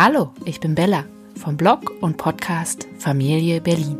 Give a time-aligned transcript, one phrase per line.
[0.00, 3.98] Hallo, ich bin Bella vom Blog und Podcast Familie Berlin.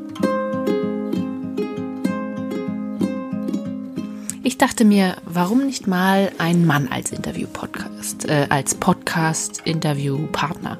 [4.44, 10.78] Ich dachte mir, warum nicht mal einen Mann als Interview-Podcast, äh, als Podcast-Interview-Partner?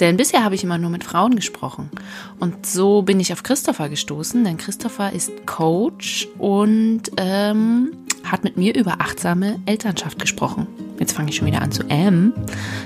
[0.00, 1.90] Denn bisher habe ich immer nur mit Frauen gesprochen.
[2.40, 7.92] Und so bin ich auf Christopher gestoßen, denn Christopher ist Coach und ähm,
[8.24, 10.87] hat mit mir über achtsame Elternschaft gesprochen.
[10.98, 12.32] Jetzt fange ich schon wieder an zu ähm.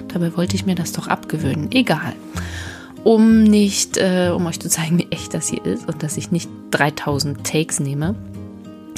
[0.08, 1.70] Dabei wollte ich mir das doch abgewöhnen.
[1.72, 2.14] Egal.
[3.04, 6.30] Um nicht, äh, um euch zu zeigen, wie echt das hier ist und dass ich
[6.30, 8.14] nicht 3000 Takes nehme,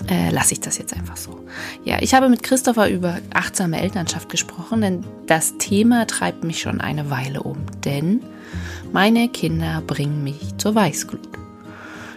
[0.08, 1.41] äh, lasse ich das jetzt einfach so.
[1.84, 6.80] Ja, ich habe mit Christopher über achtsame Elternschaft gesprochen, denn das Thema treibt mich schon
[6.80, 7.58] eine Weile um.
[7.84, 8.20] Denn
[8.92, 11.28] meine Kinder bringen mich zur Weißglut.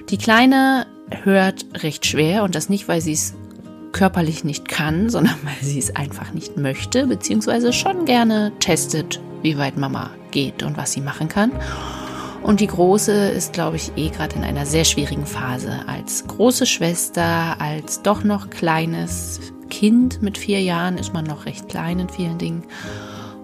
[0.10, 0.88] Die Kleine
[1.24, 3.34] hört recht schwer und das nicht, weil sie es
[3.92, 9.58] körperlich nicht kann, sondern weil sie es einfach nicht möchte, beziehungsweise schon gerne testet, wie
[9.58, 11.52] weit Mama geht und was sie machen kann.
[12.44, 15.82] Und die Große ist, glaube ich, eh gerade in einer sehr schwierigen Phase.
[15.88, 21.68] Als große Schwester, als doch noch kleines Kind mit vier Jahren ist man noch recht
[21.68, 22.64] klein in vielen Dingen.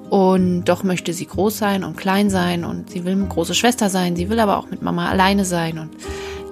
[0.10, 3.90] Und doch möchte sie groß sein und klein sein und sie will eine große Schwester
[3.90, 5.80] sein, sie will aber auch mit Mama alleine sein.
[5.80, 5.90] Und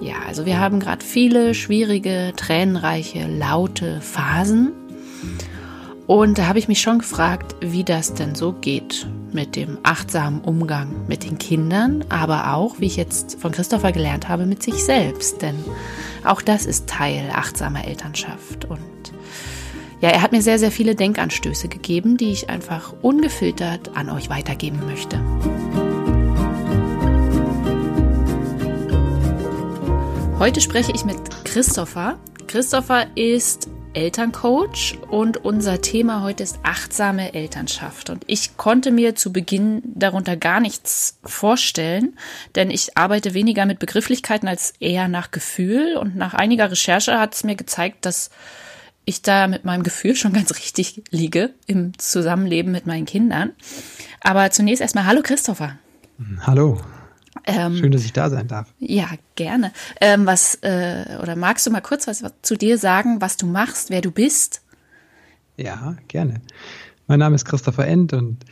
[0.00, 4.72] ja, also wir haben gerade viele schwierige, tränenreiche, laute Phasen.
[6.06, 10.40] Und da habe ich mich schon gefragt, wie das denn so geht mit dem achtsamen
[10.40, 14.84] Umgang mit den Kindern, aber auch, wie ich jetzt von Christopher gelernt habe, mit sich
[14.84, 15.40] selbst.
[15.42, 15.56] Denn
[16.24, 18.64] auch das ist Teil achtsamer Elternschaft.
[18.66, 18.80] Und
[20.00, 24.28] ja, er hat mir sehr, sehr viele Denkanstöße gegeben, die ich einfach ungefiltert an euch
[24.28, 25.20] weitergeben möchte.
[30.42, 32.18] Heute spreche ich mit Christopher.
[32.48, 38.10] Christopher ist Elterncoach und unser Thema heute ist achtsame Elternschaft.
[38.10, 42.18] Und ich konnte mir zu Beginn darunter gar nichts vorstellen,
[42.56, 45.96] denn ich arbeite weniger mit Begrifflichkeiten als eher nach Gefühl.
[45.96, 48.30] Und nach einiger Recherche hat es mir gezeigt, dass
[49.04, 53.52] ich da mit meinem Gefühl schon ganz richtig liege im Zusammenleben mit meinen Kindern.
[54.20, 55.78] Aber zunächst erstmal Hallo Christopher.
[56.40, 56.80] Hallo.
[57.44, 58.72] Ähm, Schön, dass ich da sein darf.
[58.78, 59.72] Ja, gerne.
[60.00, 63.46] Ähm, was äh, oder magst du mal kurz was, was zu dir sagen, was du
[63.46, 64.62] machst, wer du bist?
[65.56, 66.40] Ja, gerne.
[67.08, 68.44] Mein Name ist Christopher End und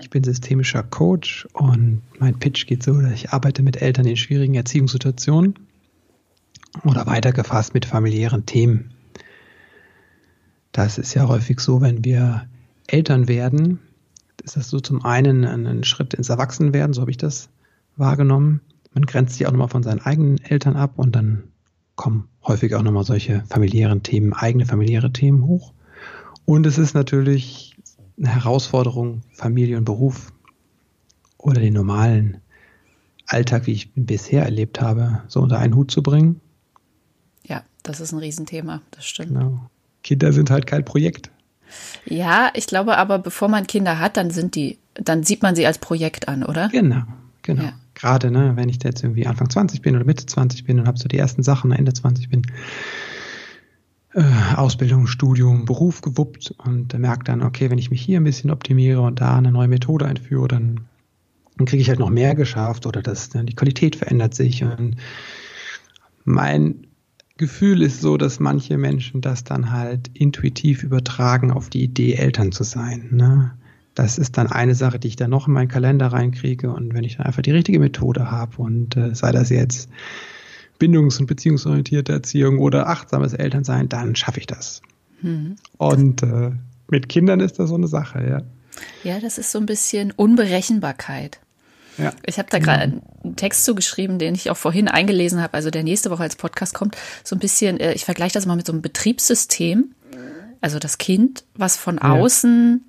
[0.00, 4.16] ich bin systemischer Coach und mein Pitch geht so, dass ich arbeite mit Eltern in
[4.16, 5.54] schwierigen Erziehungssituationen
[6.84, 8.92] oder weitergefasst mit familiären Themen.
[10.72, 12.46] Das ist ja häufig so, wenn wir
[12.86, 13.80] Eltern werden,
[14.44, 17.48] ist das so zum einen ein Schritt ins Erwachsenwerden, so habe ich das
[17.96, 18.60] wahrgenommen.
[18.92, 21.44] Man grenzt sich auch nochmal von seinen eigenen Eltern ab und dann
[21.96, 25.72] kommen häufig auch nochmal solche familiären Themen, eigene familiäre Themen hoch.
[26.44, 27.76] Und es ist natürlich
[28.18, 30.32] eine Herausforderung, Familie und Beruf
[31.38, 32.40] oder den normalen
[33.26, 36.40] Alltag, wie ich ihn bisher erlebt habe, so unter einen Hut zu bringen.
[37.44, 39.30] Ja, das ist ein Riesenthema, das stimmt.
[39.30, 39.68] Genau.
[40.02, 41.30] Kinder sind halt kein Projekt.
[42.04, 45.66] Ja, ich glaube aber, bevor man Kinder hat, dann sind die, dann sieht man sie
[45.66, 46.68] als Projekt an, oder?
[46.68, 47.02] Genau,
[47.42, 47.62] genau.
[47.64, 50.86] Ja gerade, ne, wenn ich jetzt irgendwie Anfang 20 bin oder Mitte 20 bin und
[50.86, 52.42] habe so die ersten Sachen Ende 20 bin,
[54.14, 54.22] äh,
[54.54, 58.50] Ausbildung, Studium, Beruf gewuppt und äh, merke dann, okay, wenn ich mich hier ein bisschen
[58.50, 60.82] optimiere und da eine neue Methode einführe, dann,
[61.56, 64.96] dann kriege ich halt noch mehr geschafft oder das, ne, die Qualität verändert sich und
[66.24, 66.86] mein
[67.38, 72.50] Gefühl ist so, dass manche Menschen das dann halt intuitiv übertragen auf die Idee, Eltern
[72.52, 73.08] zu sein.
[73.10, 73.52] Ne?
[73.96, 76.70] Das ist dann eine Sache, die ich dann noch in meinen Kalender reinkriege.
[76.70, 79.88] Und wenn ich dann einfach die richtige Methode habe und äh, sei das jetzt
[80.78, 84.82] bindungs- und beziehungsorientierte Erziehung oder achtsames Elternsein, dann schaffe ich das.
[85.22, 85.56] Mhm.
[85.78, 86.52] Und äh,
[86.88, 88.42] mit Kindern ist das so eine Sache, ja.
[89.02, 91.40] Ja, das ist so ein bisschen Unberechenbarkeit.
[91.96, 92.12] Ja.
[92.26, 93.02] Ich habe da gerade mhm.
[93.24, 96.74] einen Text zugeschrieben, den ich auch vorhin eingelesen habe, also der nächste Woche als Podcast
[96.74, 96.98] kommt.
[97.24, 99.92] So ein bisschen, äh, ich vergleiche das mal mit so einem Betriebssystem.
[100.60, 102.84] Also das Kind, was von außen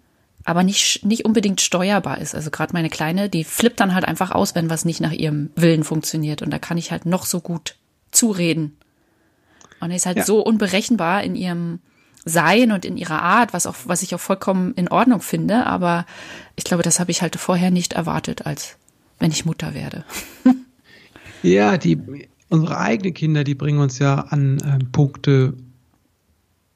[0.47, 2.33] aber nicht, nicht unbedingt steuerbar ist.
[2.33, 5.49] Also gerade meine Kleine, die flippt dann halt einfach aus, wenn was nicht nach ihrem
[5.57, 6.41] Willen funktioniert.
[6.41, 7.75] Und da kann ich halt noch so gut
[8.11, 8.77] zureden.
[9.81, 10.23] Und er ist halt ja.
[10.23, 11.79] so unberechenbar in ihrem
[12.23, 15.65] Sein und in ihrer Art, was auch, was ich auch vollkommen in Ordnung finde.
[15.65, 16.05] Aber
[16.55, 18.77] ich glaube, das habe ich halt vorher nicht erwartet, als
[19.19, 20.05] wenn ich Mutter werde.
[21.43, 21.99] ja, die,
[22.47, 25.55] unsere eigenen Kinder, die bringen uns ja an äh, Punkte,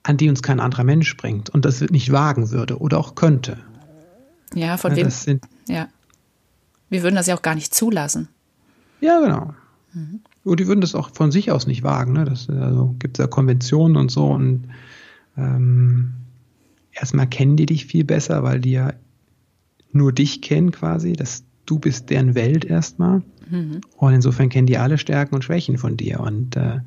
[0.03, 3.57] an die uns kein anderer Mensch bringt und das nicht wagen würde oder auch könnte.
[4.53, 5.39] Ja, von ja, wem?
[5.68, 5.88] ja.
[6.89, 8.27] Wir würden das ja auch gar nicht zulassen.
[9.00, 9.53] Ja, genau.
[9.94, 10.21] Mhm.
[10.44, 12.13] Und die würden das auch von sich aus nicht wagen.
[12.13, 12.25] Ne?
[12.25, 14.27] Das also, gibt es ja Konventionen und so.
[14.27, 14.68] Und
[15.38, 16.13] ähm,
[16.92, 18.94] erstmal kennen die dich viel besser, weil die ja
[19.92, 21.13] nur dich kennen quasi.
[21.13, 23.21] Das du bist deren Welt erstmal.
[23.50, 23.81] Mhm.
[23.98, 26.19] Und insofern kennen die alle Stärken und Schwächen von dir.
[26.19, 26.80] Und äh,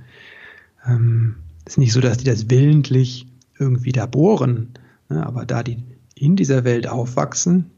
[0.87, 3.27] ähm, ist nicht so, dass die das willentlich
[3.59, 4.71] irgendwie da bohren.
[5.09, 5.25] Ne?
[5.25, 5.79] Aber da die
[6.15, 7.71] in dieser Welt aufwachsen,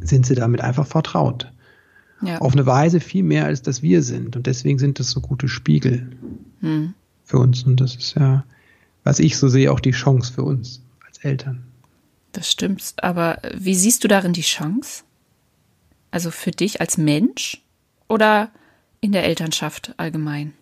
[0.00, 1.50] sind sie damit einfach vertraut.
[2.22, 2.38] Ja.
[2.38, 4.36] Auf eine Weise viel mehr, als dass wir sind.
[4.36, 6.10] Und deswegen sind das so gute Spiegel
[6.60, 6.94] mhm.
[7.24, 7.64] für uns.
[7.64, 8.44] Und das ist ja,
[9.04, 11.64] was ich so sehe, auch die Chance für uns als Eltern.
[12.32, 12.94] Das stimmt.
[12.98, 15.02] Aber wie siehst du darin die Chance?
[16.10, 17.62] Also für dich als Mensch
[18.08, 18.50] oder
[19.00, 20.52] in der Elternschaft allgemein?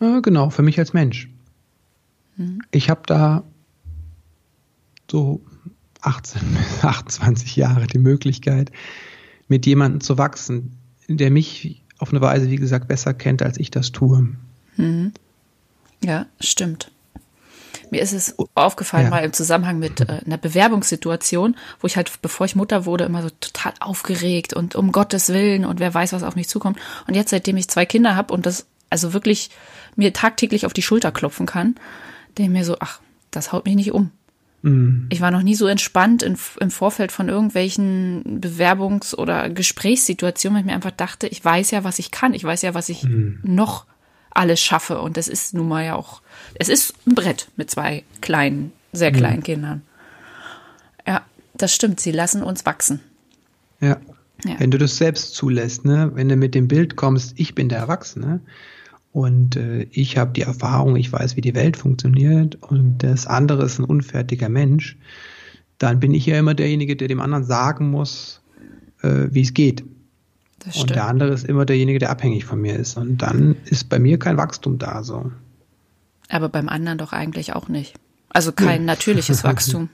[0.00, 1.28] Ja, genau, für mich als Mensch.
[2.38, 2.62] Mhm.
[2.70, 3.44] Ich habe da
[5.10, 5.42] so
[6.00, 8.72] 18 bis 28 Jahre die Möglichkeit,
[9.48, 13.70] mit jemandem zu wachsen, der mich auf eine Weise, wie gesagt, besser kennt, als ich
[13.70, 14.28] das tue.
[14.76, 15.12] Mhm.
[16.02, 16.90] Ja, stimmt.
[17.90, 19.10] Mir ist es aufgefallen, ja.
[19.10, 23.22] mal im Zusammenhang mit äh, einer Bewerbungssituation, wo ich halt, bevor ich Mutter wurde, immer
[23.22, 26.78] so total aufgeregt und um Gottes Willen und wer weiß, was auf mich zukommt.
[27.06, 29.50] Und jetzt, seitdem ich zwei Kinder habe und das also wirklich
[29.96, 31.74] mir tagtäglich auf die Schulter klopfen kann,
[32.38, 33.00] denke mir so, ach,
[33.30, 34.10] das haut mich nicht um.
[34.62, 35.06] Mhm.
[35.10, 40.62] Ich war noch nie so entspannt in, im Vorfeld von irgendwelchen Bewerbungs- oder Gesprächssituationen, weil
[40.62, 42.34] ich mir einfach dachte, ich weiß ja, was ich kann.
[42.34, 43.40] Ich weiß ja, was ich mhm.
[43.42, 43.86] noch
[44.30, 45.00] alles schaffe.
[45.00, 46.22] Und das ist nun mal ja auch,
[46.54, 49.44] es ist ein Brett mit zwei kleinen, sehr kleinen mhm.
[49.44, 49.82] Kindern.
[51.06, 51.22] Ja,
[51.54, 52.00] das stimmt.
[52.00, 53.00] Sie lassen uns wachsen.
[53.80, 53.98] Ja.
[54.44, 54.58] ja.
[54.58, 56.10] Wenn du das selbst zulässt, ne?
[56.14, 58.40] wenn du mit dem Bild kommst, ich bin der Erwachsene
[59.12, 63.64] und äh, ich habe die Erfahrung, ich weiß, wie die Welt funktioniert und das andere
[63.64, 64.96] ist ein unfertiger Mensch,
[65.78, 68.42] dann bin ich ja immer derjenige, der dem anderen sagen muss,
[69.02, 69.84] äh, wie es geht.
[70.74, 72.96] Und der andere ist immer derjenige, der abhängig von mir ist.
[72.96, 75.02] Und dann ist bei mir kein Wachstum da.
[75.02, 75.30] So.
[76.28, 77.94] Aber beim anderen doch eigentlich auch nicht.
[78.28, 78.86] Also kein ja.
[78.86, 79.88] natürliches Wachstum.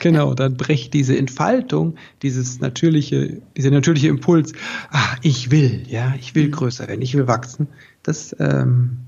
[0.00, 4.52] Genau, dann bricht diese Entfaltung, dieses natürliche, dieser natürliche Impuls,
[4.90, 6.52] ah, ich will, ja, ich will mhm.
[6.52, 7.68] größer werden, ich will wachsen,
[8.06, 8.98] das ähm,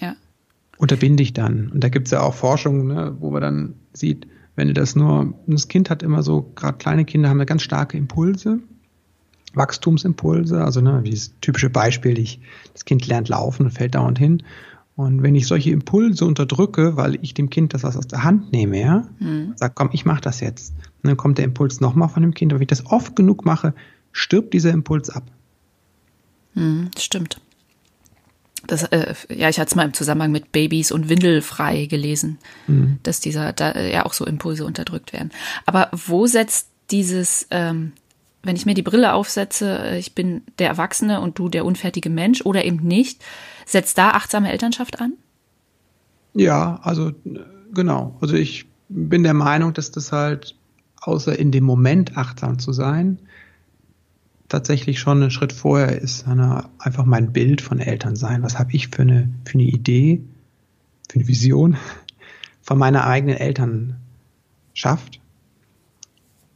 [0.00, 0.14] ja.
[0.78, 1.70] unterbinde ich dann.
[1.70, 4.26] Und da gibt es ja auch Forschung, ne, wo man dann sieht,
[4.56, 7.62] wenn du das nur, das Kind hat immer so, gerade kleine Kinder haben ja ganz
[7.62, 8.60] starke Impulse
[9.54, 12.40] Wachstumsimpulse, also ne, dieses typische Beispiel, ich,
[12.72, 14.42] das Kind lernt laufen und fällt dauernd hin.
[14.94, 18.52] Und wenn ich solche Impulse unterdrücke, weil ich dem Kind das was aus der Hand
[18.52, 19.52] nehme, ja, mhm.
[19.56, 20.74] sag, komm, ich mach das jetzt.
[21.02, 22.52] Und dann kommt der Impuls nochmal von dem Kind.
[22.52, 23.74] Aber wenn ich das oft genug mache,
[24.12, 25.24] stirbt dieser Impuls ab.
[26.54, 27.40] Mhm, stimmt.
[28.66, 32.38] Das, äh, ja, ich hatte es mal im Zusammenhang mit Babys und Windelfrei gelesen,
[32.68, 32.98] mhm.
[33.02, 35.32] dass dieser da ja auch so Impulse unterdrückt werden.
[35.66, 37.92] Aber wo setzt dieses ähm,
[38.42, 42.10] wenn ich mir die Brille aufsetze, äh, ich bin der Erwachsene und du der unfertige
[42.10, 43.22] Mensch oder eben nicht,
[43.66, 45.14] setzt da achtsame Elternschaft an?
[46.34, 47.12] Ja, also
[47.72, 48.16] genau.
[48.20, 50.56] Also ich bin der Meinung, dass das halt,
[51.00, 53.18] außer in dem Moment achtsam zu sein,
[54.52, 56.26] tatsächlich schon ein Schritt vorher ist.
[56.26, 58.42] Einfach mein Bild von Eltern sein.
[58.42, 60.22] Was habe ich für eine, für eine Idee,
[61.08, 61.76] für eine Vision
[62.62, 65.22] von meiner eigenen Elternschaft?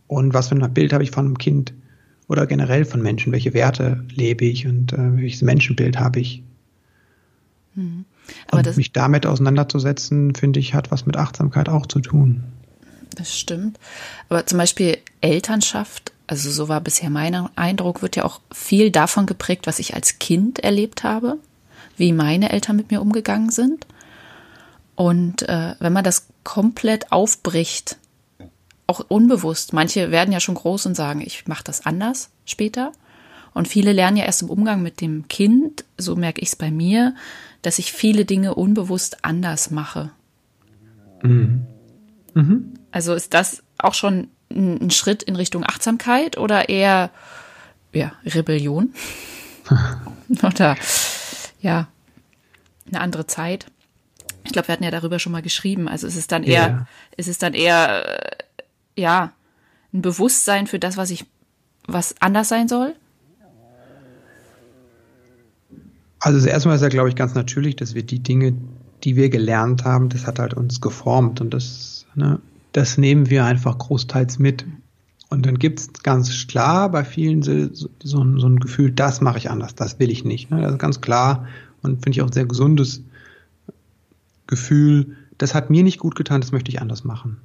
[0.09, 1.73] und was für ein Bild habe ich von einem Kind
[2.29, 6.43] oder generell von Menschen, welche Werte lebe ich und äh, welches Menschenbild habe ich.
[7.75, 8.07] Mhm.
[8.51, 12.43] und mich damit auseinanderzusetzen, finde ich, hat was mit Achtsamkeit auch zu tun.
[13.15, 13.79] Das stimmt.
[14.31, 19.26] Aber zum Beispiel Elternschaft, also so war bisher mein Eindruck, wird ja auch viel davon
[19.26, 21.38] geprägt, was ich als Kind erlebt habe,
[21.97, 23.87] wie meine Eltern mit mir umgegangen sind.
[24.95, 27.99] Und äh, wenn man das komplett aufbricht,
[28.87, 29.73] auch unbewusst.
[29.73, 32.92] Manche werden ja schon groß und sagen, ich mache das anders später.
[33.52, 36.71] Und viele lernen ja erst im Umgang mit dem Kind, so merke ich es bei
[36.71, 37.14] mir,
[37.62, 40.11] dass ich viele Dinge unbewusst anders mache.
[41.23, 41.66] Mhm.
[42.35, 42.75] Mhm.
[42.92, 47.11] Also ist das auch schon ein, Schritt in Richtung Achtsamkeit oder eher
[47.93, 48.95] ja, Rebellion?
[50.43, 50.76] oder
[51.61, 51.88] ja,
[52.88, 53.67] eine andere Zeit?
[54.45, 55.88] Ich glaube, wir hatten ja darüber schon mal geschrieben.
[55.88, 56.87] Also es ist dann eher, ja.
[57.17, 58.21] es ist dann eher
[58.97, 59.33] ja,
[59.93, 61.26] ein Bewusstsein für das, was ich,
[61.87, 62.95] was anders sein soll?
[66.19, 68.55] Also erstmal ist ja, glaube ich, ganz natürlich, dass wir die Dinge,
[69.05, 72.41] die wir gelernt haben, das hat halt uns geformt und das, ne,
[72.76, 74.66] das nehmen wir einfach großteils mit.
[75.30, 79.50] Und dann gibt es ganz klar bei vielen so, so, ein Gefühl, das mache ich
[79.50, 80.50] anders, das will ich nicht.
[80.50, 80.61] Ne?
[80.61, 81.47] Das ist ganz klar
[81.80, 83.00] und finde ich auch ein sehr gesundes
[84.47, 87.38] Gefühl, das hat mir nicht gut getan, das möchte ich anders machen.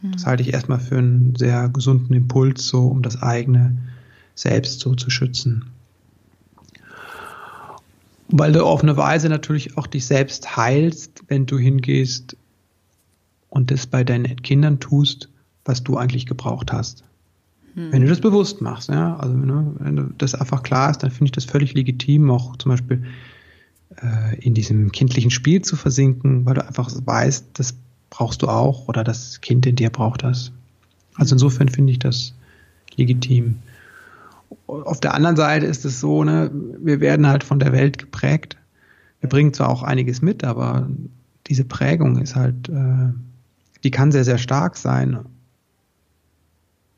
[0.00, 0.28] Das hm.
[0.28, 3.76] halte ich erstmal für einen sehr gesunden Impuls, so um das eigene
[4.34, 5.66] Selbst so zu schützen.
[8.28, 12.36] Weil du auf eine Weise natürlich auch dich selbst heilst, wenn du hingehst
[13.54, 15.28] und das bei deinen Kindern tust,
[15.64, 17.04] was du eigentlich gebraucht hast.
[17.74, 17.92] Hm.
[17.92, 21.26] Wenn du das bewusst machst, ja, also ne, wenn das einfach klar ist, dann finde
[21.26, 23.04] ich das völlig legitim, auch zum Beispiel
[24.02, 27.76] äh, in diesem kindlichen Spiel zu versinken, weil du einfach weißt, das
[28.10, 30.50] brauchst du auch oder das Kind in dir braucht das.
[31.14, 32.34] Also insofern finde ich das
[32.96, 33.58] legitim.
[34.66, 38.56] Auf der anderen Seite ist es so, ne, wir werden halt von der Welt geprägt.
[39.20, 40.88] Wir bringen zwar auch einiges mit, aber
[41.46, 43.12] diese Prägung ist halt, äh,
[43.84, 45.20] die kann sehr, sehr stark sein.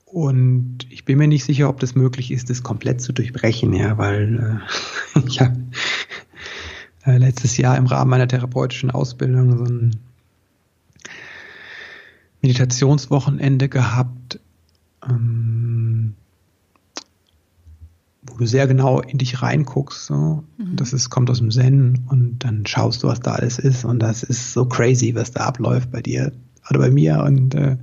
[0.07, 3.99] Und ich bin mir nicht sicher, ob das möglich ist, das komplett zu durchbrechen, ja,
[3.99, 4.63] weil
[5.15, 5.59] äh, ich habe
[7.05, 9.97] äh, letztes Jahr im Rahmen meiner therapeutischen Ausbildung so ein
[12.41, 14.39] Meditationswochenende gehabt,
[15.09, 16.15] ähm,
[18.23, 20.07] wo du sehr genau in dich reinguckst.
[20.07, 20.45] So.
[20.57, 20.77] Mhm.
[20.77, 23.85] Das ist, kommt aus dem Zen und dann schaust du, was da alles ist.
[23.85, 26.33] Und das ist so crazy, was da abläuft bei dir
[26.71, 27.23] oder bei mir.
[27.23, 27.77] Und äh,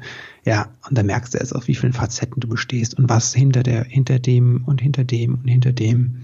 [0.46, 3.64] ja, und dann merkst du erst, auf wie vielen Facetten du bestehst und was hinter
[3.64, 6.24] der, hinter dem und hinter dem und hinter dem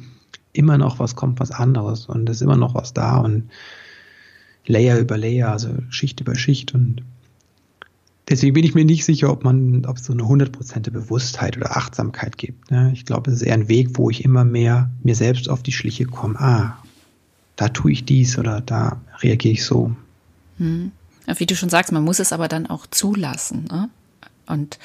[0.53, 2.05] immer noch was kommt, was anderes.
[2.07, 3.49] Und es ist immer noch was da und
[4.65, 7.03] Layer über Layer, also Schicht über Schicht und
[8.29, 11.75] Deswegen bin ich mir nicht sicher, ob man, ob es so eine hundertprozentige Bewusstheit oder
[11.75, 12.69] Achtsamkeit gibt.
[12.69, 12.91] Ne?
[12.93, 15.71] Ich glaube, es ist eher ein Weg, wo ich immer mehr mir selbst auf die
[15.71, 16.39] Schliche komme.
[16.39, 16.77] Ah,
[17.55, 19.95] da tue ich dies oder da reagiere ich so.
[20.57, 20.91] Hm.
[21.38, 23.65] Wie du schon sagst, man muss es aber dann auch zulassen.
[23.69, 23.89] Ne?
[24.48, 24.79] Und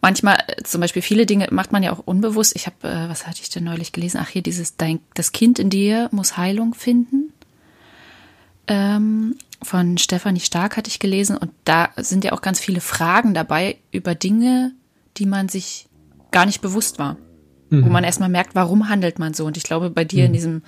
[0.00, 2.56] manchmal, zum Beispiel viele Dinge macht man ja auch unbewusst.
[2.56, 4.20] Ich habe, äh, was hatte ich denn neulich gelesen?
[4.22, 7.32] Ach hier, dieses, dein, das Kind in dir muss Heilung finden.
[8.66, 13.34] Ähm, von Stefanie Stark hatte ich gelesen und da sind ja auch ganz viele Fragen
[13.34, 14.72] dabei über Dinge,
[15.16, 15.88] die man sich
[16.30, 17.16] gar nicht bewusst war.
[17.70, 17.84] Mhm.
[17.84, 19.44] Wo man erstmal merkt, warum handelt man so?
[19.44, 20.26] Und ich glaube, bei dir mhm.
[20.26, 20.62] in diesem,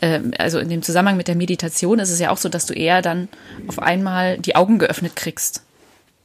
[0.00, 2.74] äh, also in dem Zusammenhang mit der Meditation ist es ja auch so, dass du
[2.74, 3.28] eher dann
[3.66, 5.62] auf einmal die Augen geöffnet kriegst.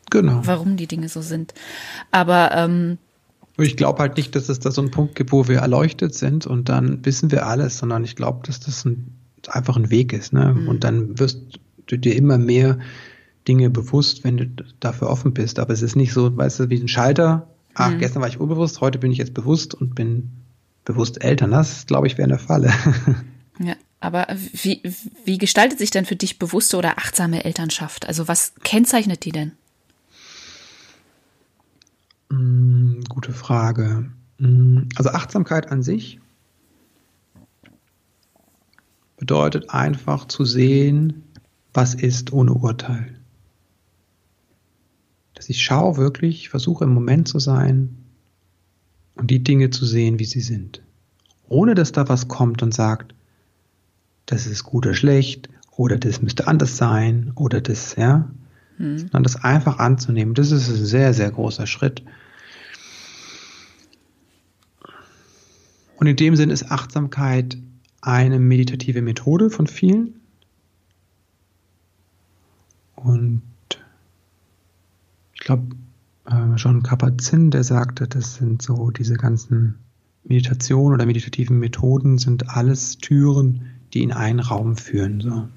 [0.10, 0.42] Genau.
[0.44, 1.54] Warum die Dinge so sind.
[2.12, 2.98] Aber ähm,
[3.58, 6.48] ich glaube halt nicht, dass es da so einen Punkt gibt, wo wir erleuchtet sind
[6.48, 9.14] und dann wissen wir alles, sondern ich glaube, dass das ein,
[9.48, 10.34] einfach ein Weg ist.
[10.34, 10.54] Ne?
[10.54, 10.68] Mhm.
[10.68, 11.40] Und dann wirst
[11.88, 12.80] du dir immer mehr
[13.48, 14.48] Dinge bewusst, wenn du
[14.80, 15.60] dafür offen bist.
[15.60, 17.48] Aber es ist nicht so, weißt du, wie ein Schalter.
[17.76, 18.00] Ach, mhm.
[18.00, 20.30] gestern war ich unbewusst, heute bin ich jetzt bewusst und bin
[20.86, 21.52] bewusst Eltern.
[21.52, 22.74] Das, glaube ich, wäre eine Falle.
[23.60, 24.82] Ja, aber wie,
[25.26, 28.08] wie gestaltet sich denn für dich bewusste oder achtsame Elternschaft?
[28.08, 29.52] Also was kennzeichnet die denn?
[32.30, 34.12] Mm, gute Frage.
[34.40, 36.20] Mm, also Achtsamkeit an sich
[39.18, 41.24] bedeutet einfach zu sehen,
[41.74, 43.20] was ist ohne Urteil.
[45.44, 47.98] Dass ich schaue wirklich, versuche im Moment zu sein
[49.16, 50.82] und die Dinge zu sehen, wie sie sind.
[51.50, 53.14] Ohne dass da was kommt und sagt,
[54.26, 58.32] das ist gut oder schlecht oder das müsste anders sein oder das, ja.
[58.78, 59.00] Hm.
[59.00, 60.34] Sondern das einfach anzunehmen.
[60.34, 62.04] Das ist ein sehr, sehr großer Schritt.
[65.98, 67.58] Und in dem Sinn ist Achtsamkeit
[68.00, 70.22] eine meditative Methode von vielen.
[72.96, 73.42] Und
[75.44, 75.76] glaube,
[76.26, 79.76] äh, John Kabat-Zinn, der sagte, das sind so diese ganzen
[80.24, 85.22] Meditationen oder meditativen Methoden sind alles Türen, die in einen Raum führen.
[85.22, 85.48] So.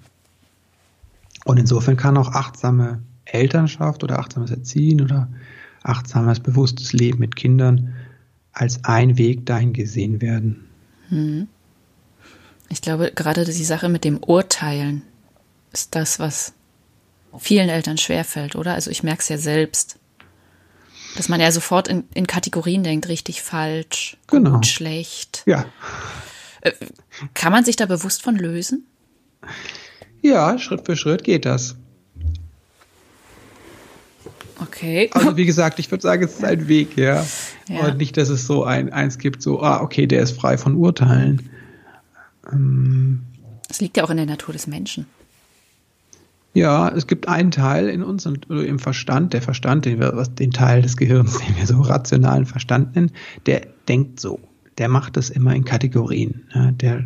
[1.44, 5.28] Und insofern kann auch achtsame Elternschaft oder achtsames Erziehen oder
[5.82, 7.94] achtsames, bewusstes Leben mit Kindern
[8.52, 10.64] als ein Weg dahin gesehen werden.
[11.08, 11.46] Hm.
[12.68, 15.02] Ich glaube, gerade die Sache mit dem Urteilen
[15.72, 16.52] ist das, was
[17.38, 18.74] vielen Eltern schwerfällt, oder?
[18.74, 19.98] Also ich merke es ja selbst.
[21.16, 24.56] Dass man ja sofort in, in Kategorien denkt, richtig, falsch, genau.
[24.56, 25.42] gut, schlecht.
[25.46, 25.64] Ja.
[26.60, 26.72] Äh,
[27.32, 28.86] kann man sich da bewusst von lösen?
[30.20, 31.76] Ja, Schritt für Schritt geht das.
[34.60, 35.10] Okay.
[35.12, 37.24] Also wie gesagt, ich würde sagen, es ist ein Weg, ja.
[37.68, 37.86] ja.
[37.86, 40.74] Und nicht, dass es so ein eins gibt, so, ah, okay, der ist frei von
[40.74, 41.48] Urteilen.
[42.52, 43.22] Ähm,
[43.68, 45.06] das liegt ja auch in der Natur des Menschen.
[46.56, 50.52] Ja, es gibt einen Teil in uns und im Verstand, der Verstand, den, wir, den
[50.52, 53.10] Teil des Gehirns, den wir so rationalen Verstand nennen,
[53.44, 54.40] der denkt so.
[54.78, 56.44] Der macht das immer in Kategorien.
[56.54, 57.04] Ja, der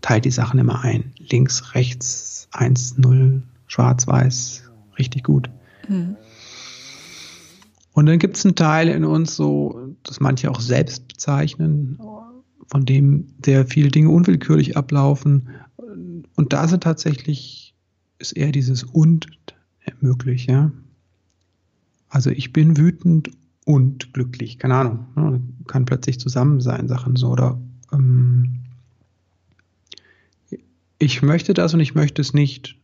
[0.00, 1.12] teilt die Sachen immer ein.
[1.16, 4.64] Links, rechts, eins, null, schwarz, weiß,
[4.98, 5.48] richtig gut.
[5.88, 6.16] Mhm.
[7.92, 12.00] Und dann gibt es einen Teil in uns, so, das manche auch selbst bezeichnen,
[12.66, 15.50] von dem sehr viele Dinge unwillkürlich ablaufen.
[16.34, 17.61] Und da sind tatsächlich
[18.22, 19.26] ist eher dieses und
[20.00, 20.70] möglich, ja.
[22.08, 23.30] Also ich bin wütend
[23.64, 25.40] und glücklich, keine Ahnung, ne?
[25.66, 27.60] kann plötzlich zusammen sein, Sachen so oder
[27.92, 28.60] ähm,
[30.98, 32.76] ich möchte das und ich möchte es nicht.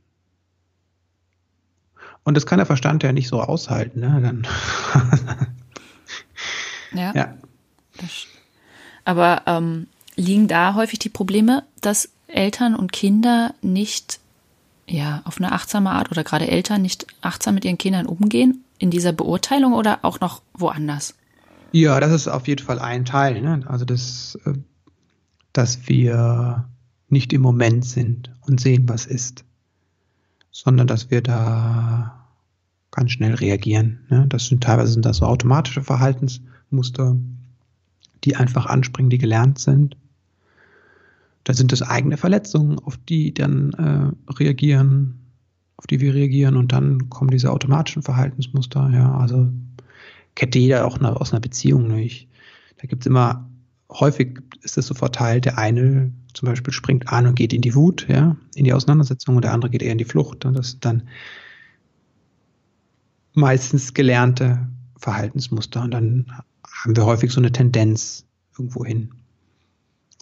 [2.25, 4.21] Und das kann der Verstand ja nicht so aushalten, ne?
[4.21, 4.47] Dann
[6.93, 7.13] Ja.
[7.15, 7.35] ja.
[9.05, 14.21] Aber ähm, liegen da häufig die Probleme, dass Eltern und Kinder nicht
[14.89, 18.91] ja auf eine achtsame Art oder gerade Eltern nicht achtsam mit ihren Kindern umgehen in
[18.91, 21.15] dieser Beurteilung oder auch noch woanders?
[21.73, 23.41] Ja, das ist auf jeden Fall ein Teil.
[23.43, 23.63] Ne?
[23.67, 24.55] Also das, äh,
[25.53, 26.69] dass wir
[27.09, 29.45] nicht im Moment sind und sehen, was ist,
[30.51, 32.27] sondern dass wir da
[32.91, 34.01] ganz schnell reagieren.
[34.09, 34.27] Ne?
[34.29, 37.17] Das sind teilweise sind das so automatische Verhaltensmuster,
[38.25, 39.97] die einfach anspringen, die gelernt sind.
[41.49, 45.19] Da sind es eigene Verletzungen, auf die dann äh, reagieren,
[45.79, 48.91] auf die wir reagieren und dann kommen diese automatischen Verhaltensmuster.
[48.93, 49.49] Ja, also
[50.35, 52.29] kennt jeder auch aus einer Beziehung nicht.
[52.77, 53.49] Da gibt es immer,
[53.91, 57.75] häufig ist es so verteilt, der eine zum Beispiel springt an und geht in die
[57.75, 60.45] Wut, ja, in die Auseinandersetzung und der andere geht eher in die Flucht.
[60.45, 61.09] Und das sind dann
[63.33, 66.27] meistens gelernte Verhaltensmuster und dann
[66.85, 68.27] haben wir häufig so eine Tendenz
[68.59, 69.15] irgendwo hin.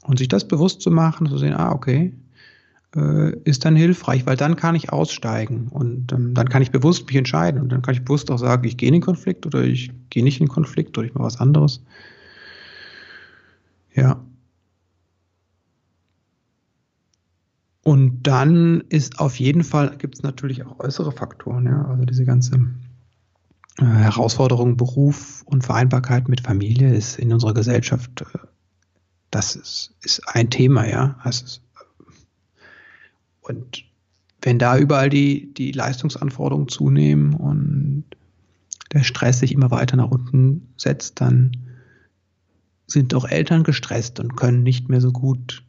[0.07, 2.13] Und sich das bewusst zu machen, zu sehen, ah, okay,
[2.95, 7.07] äh, ist dann hilfreich, weil dann kann ich aussteigen und ähm, dann kann ich bewusst
[7.07, 9.63] mich entscheiden und dann kann ich bewusst auch sagen, ich gehe in den Konflikt oder
[9.65, 11.83] ich gehe nicht in den Konflikt oder ich mache was anderes.
[13.95, 14.23] Ja.
[17.83, 22.25] Und dann ist auf jeden Fall, gibt es natürlich auch äußere Faktoren, ja, also diese
[22.25, 22.57] ganze
[23.79, 28.39] äh, Herausforderung Beruf und Vereinbarkeit mit Familie ist in unserer Gesellschaft, äh,
[29.31, 31.19] das ist, ist ein Thema, ja.
[33.41, 33.85] Und
[34.43, 38.05] wenn da überall die, die Leistungsanforderungen zunehmen und
[38.93, 41.53] der Stress sich immer weiter nach unten setzt, dann
[42.87, 45.65] sind auch Eltern gestresst und können nicht mehr so gut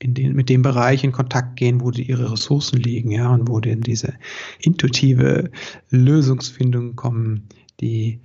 [0.00, 3.48] in den, mit dem Bereich in Kontakt gehen, wo die, ihre Ressourcen liegen, ja, und
[3.48, 4.14] wo denn diese
[4.58, 5.50] intuitive
[5.90, 7.48] Lösungsfindungen kommen,
[7.80, 8.20] die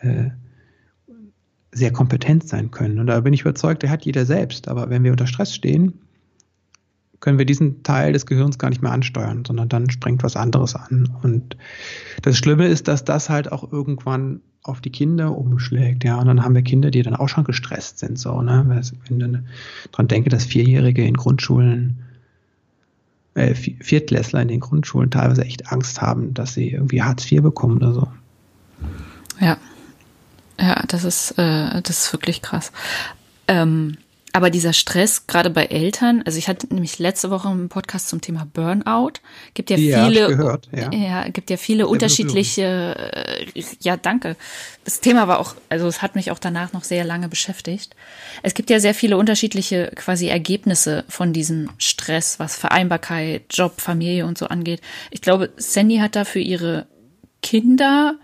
[0.00, 0.30] äh,
[1.72, 2.98] sehr kompetent sein können.
[2.98, 4.68] Und da bin ich überzeugt, der hat jeder selbst.
[4.68, 5.94] Aber wenn wir unter Stress stehen,
[7.20, 10.74] können wir diesen Teil des Gehirns gar nicht mehr ansteuern, sondern dann springt was anderes
[10.74, 11.08] an.
[11.22, 11.56] Und
[12.20, 16.44] das Schlimme ist, dass das halt auch irgendwann auf die Kinder umschlägt, ja, und dann
[16.44, 20.30] haben wir Kinder, die dann auch schon gestresst sind, so, ne, wenn ich dran denke,
[20.30, 21.98] dass Vierjährige in Grundschulen,
[23.34, 27.78] äh, Viertklässler in den Grundschulen teilweise echt Angst haben, dass sie irgendwie Hartz IV bekommen
[27.78, 28.08] oder so.
[29.40, 29.58] Ja,
[30.60, 32.72] ja, das ist, äh, das ist wirklich krass.
[33.48, 33.96] Ähm,
[34.34, 38.22] aber dieser Stress, gerade bei Eltern, also ich hatte nämlich letzte Woche einen Podcast zum
[38.22, 39.12] Thema Burnout.
[39.52, 40.90] Gibt ja, ja viele, gehört, ja.
[40.90, 41.28] ja.
[41.28, 43.12] gibt ja viele unterschiedliche,
[43.54, 44.36] äh, ja, danke.
[44.84, 47.94] Das Thema war auch, also es hat mich auch danach noch sehr lange beschäftigt.
[48.42, 54.24] Es gibt ja sehr viele unterschiedliche quasi Ergebnisse von diesem Stress, was Vereinbarkeit, Job, Familie
[54.24, 54.80] und so angeht.
[55.10, 56.86] Ich glaube, Sandy hat da für ihre
[57.42, 58.14] Kinder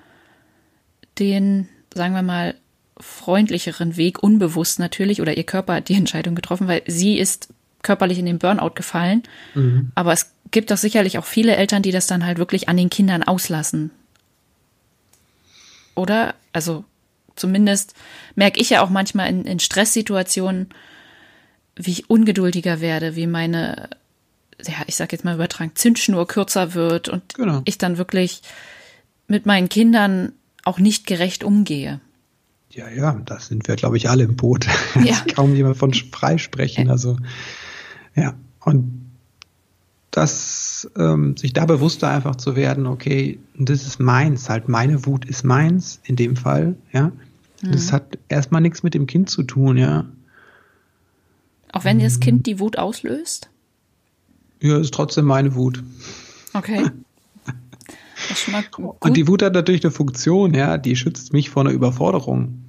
[1.18, 2.54] den, sagen wir mal,
[2.98, 7.48] freundlicheren Weg, unbewusst natürlich, oder ihr Körper hat die Entscheidung getroffen, weil sie ist
[7.82, 9.22] körperlich in den Burnout gefallen.
[9.54, 9.92] Mhm.
[9.94, 12.90] Aber es gibt doch sicherlich auch viele Eltern, die das dann halt wirklich an den
[12.90, 13.90] Kindern auslassen.
[15.94, 16.34] Oder?
[16.52, 16.84] Also
[17.36, 17.94] zumindest
[18.34, 20.68] merke ich ja auch manchmal in, in Stresssituationen,
[21.76, 23.90] wie ich ungeduldiger werde, wie meine,
[24.64, 27.62] ja, ich sag jetzt mal übertragen, Zündschnur kürzer wird und genau.
[27.64, 28.42] ich dann wirklich
[29.28, 30.32] mit meinen Kindern
[30.68, 32.00] auch nicht gerecht umgehe.
[32.70, 34.66] Ja, ja, da sind wir, glaube ich, alle im Boot.
[35.02, 35.16] Ja.
[35.34, 36.90] kaum jemand von freisprechen.
[36.90, 37.16] Also,
[38.14, 38.34] ja.
[38.60, 39.08] Und
[40.10, 45.24] das, ähm, sich da bewusster einfach zu werden, okay, das ist meins, halt meine Wut
[45.24, 47.12] ist meins in dem Fall, ja.
[47.62, 47.72] Mhm.
[47.72, 50.04] Das hat erstmal nichts mit dem Kind zu tun, ja.
[51.72, 53.50] Auch wenn das Kind die Wut auslöst?
[54.60, 55.82] Ja, ist trotzdem meine Wut.
[56.52, 56.90] Okay.
[59.00, 62.62] Und die Wut hat natürlich eine Funktion, ja, die schützt mich vor einer Überforderung.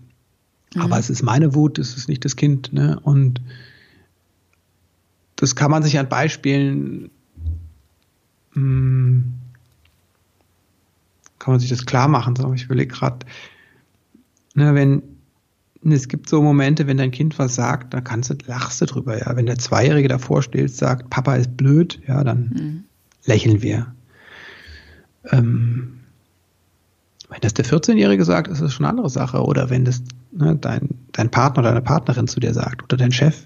[0.74, 0.82] Mhm.
[0.82, 3.00] Aber es ist meine Wut, es ist nicht das Kind, ne?
[3.02, 3.42] Und
[5.36, 7.10] das kann man sich an Beispielen,
[8.54, 9.34] mh, hm,
[11.40, 12.36] kann man sich das klar machen.
[12.36, 13.26] So, ich überlege gerade,
[14.54, 15.02] ne, wenn
[15.86, 19.18] es gibt so Momente, wenn dein Kind was sagt, dann kannst du, lachst du drüber,
[19.18, 19.36] ja.
[19.36, 22.84] Wenn der Zweijährige davor steht, sagt, Papa ist blöd, ja, dann mhm.
[23.26, 23.94] lächeln wir.
[25.32, 26.00] Ähm,
[27.30, 29.44] wenn das der 14-Jährige sagt, ist das schon eine andere Sache.
[29.44, 30.02] Oder wenn das
[30.32, 33.46] ne, dein, dein Partner oder deine Partnerin zu dir sagt oder dein Chef,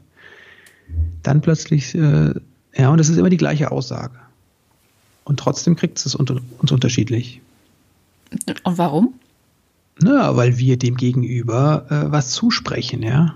[1.22, 2.34] dann plötzlich, äh,
[2.76, 4.16] ja, und es ist immer die gleiche Aussage.
[5.26, 7.42] Und trotzdem kriegt es unter, uns unterschiedlich.
[8.64, 9.14] Und warum?
[10.02, 13.36] Na, weil wir dem Gegenüber äh, was zusprechen, ja.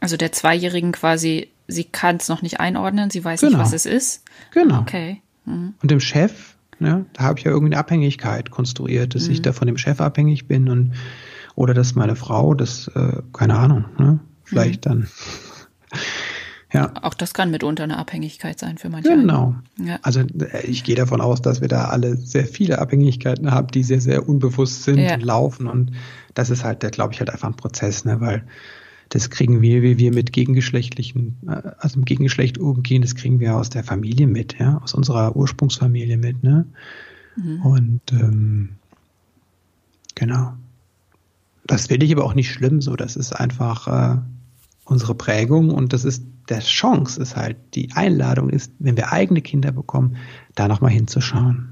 [0.00, 3.52] Also der Zweijährigen quasi, sie kann es noch nicht einordnen, sie weiß genau.
[3.52, 4.24] nicht, was es ist.
[4.52, 4.80] Genau.
[4.80, 5.22] Okay.
[5.44, 5.74] Mhm.
[5.80, 7.06] Und dem Chef Ne?
[7.12, 9.32] Da habe ich ja irgendeine Abhängigkeit konstruiert, dass mhm.
[9.32, 10.92] ich da von dem Chef abhängig bin und,
[11.54, 14.20] Oder dass meine Frau, das, äh, keine Ahnung, ne?
[14.44, 14.90] vielleicht mhm.
[14.90, 15.08] dann
[16.72, 16.90] ja.
[17.02, 19.10] Auch das kann mitunter eine Abhängigkeit sein für manche.
[19.10, 19.54] Genau.
[19.78, 19.98] Ja.
[20.02, 23.82] Also äh, ich gehe davon aus, dass wir da alle sehr viele Abhängigkeiten haben, die
[23.82, 25.14] sehr, sehr unbewusst sind ja.
[25.14, 25.66] und laufen.
[25.66, 25.92] Und
[26.34, 28.20] das ist halt, glaube ich, halt einfach ein Prozess, ne?
[28.20, 28.44] weil
[29.08, 33.56] das kriegen wir, wie wir mit gegengeschlechtlichen, äh, also im Gegengeschlecht umgehen, das kriegen wir
[33.56, 36.66] aus der Familie mit, ja, aus unserer Ursprungsfamilie mit, ne?
[37.36, 37.62] Mhm.
[37.62, 38.68] Und ähm,
[40.14, 40.54] genau.
[41.66, 42.96] Das finde ich aber auch nicht schlimm, so.
[42.96, 44.18] Das ist einfach äh,
[44.84, 49.42] unsere Prägung und das ist der Chance ist halt, die Einladung ist, wenn wir eigene
[49.42, 50.16] Kinder bekommen,
[50.54, 51.71] da nochmal hinzuschauen.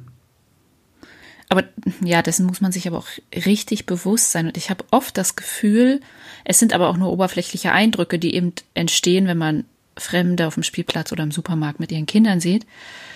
[1.51, 1.65] Aber
[2.01, 4.47] ja, dessen muss man sich aber auch richtig bewusst sein.
[4.47, 6.01] Und ich habe oft das Gefühl,
[6.45, 9.65] es sind aber auch nur oberflächliche Eindrücke, die eben entstehen, wenn man
[9.97, 12.67] Fremde auf dem Spielplatz oder im Supermarkt mit ihren Kindern sieht,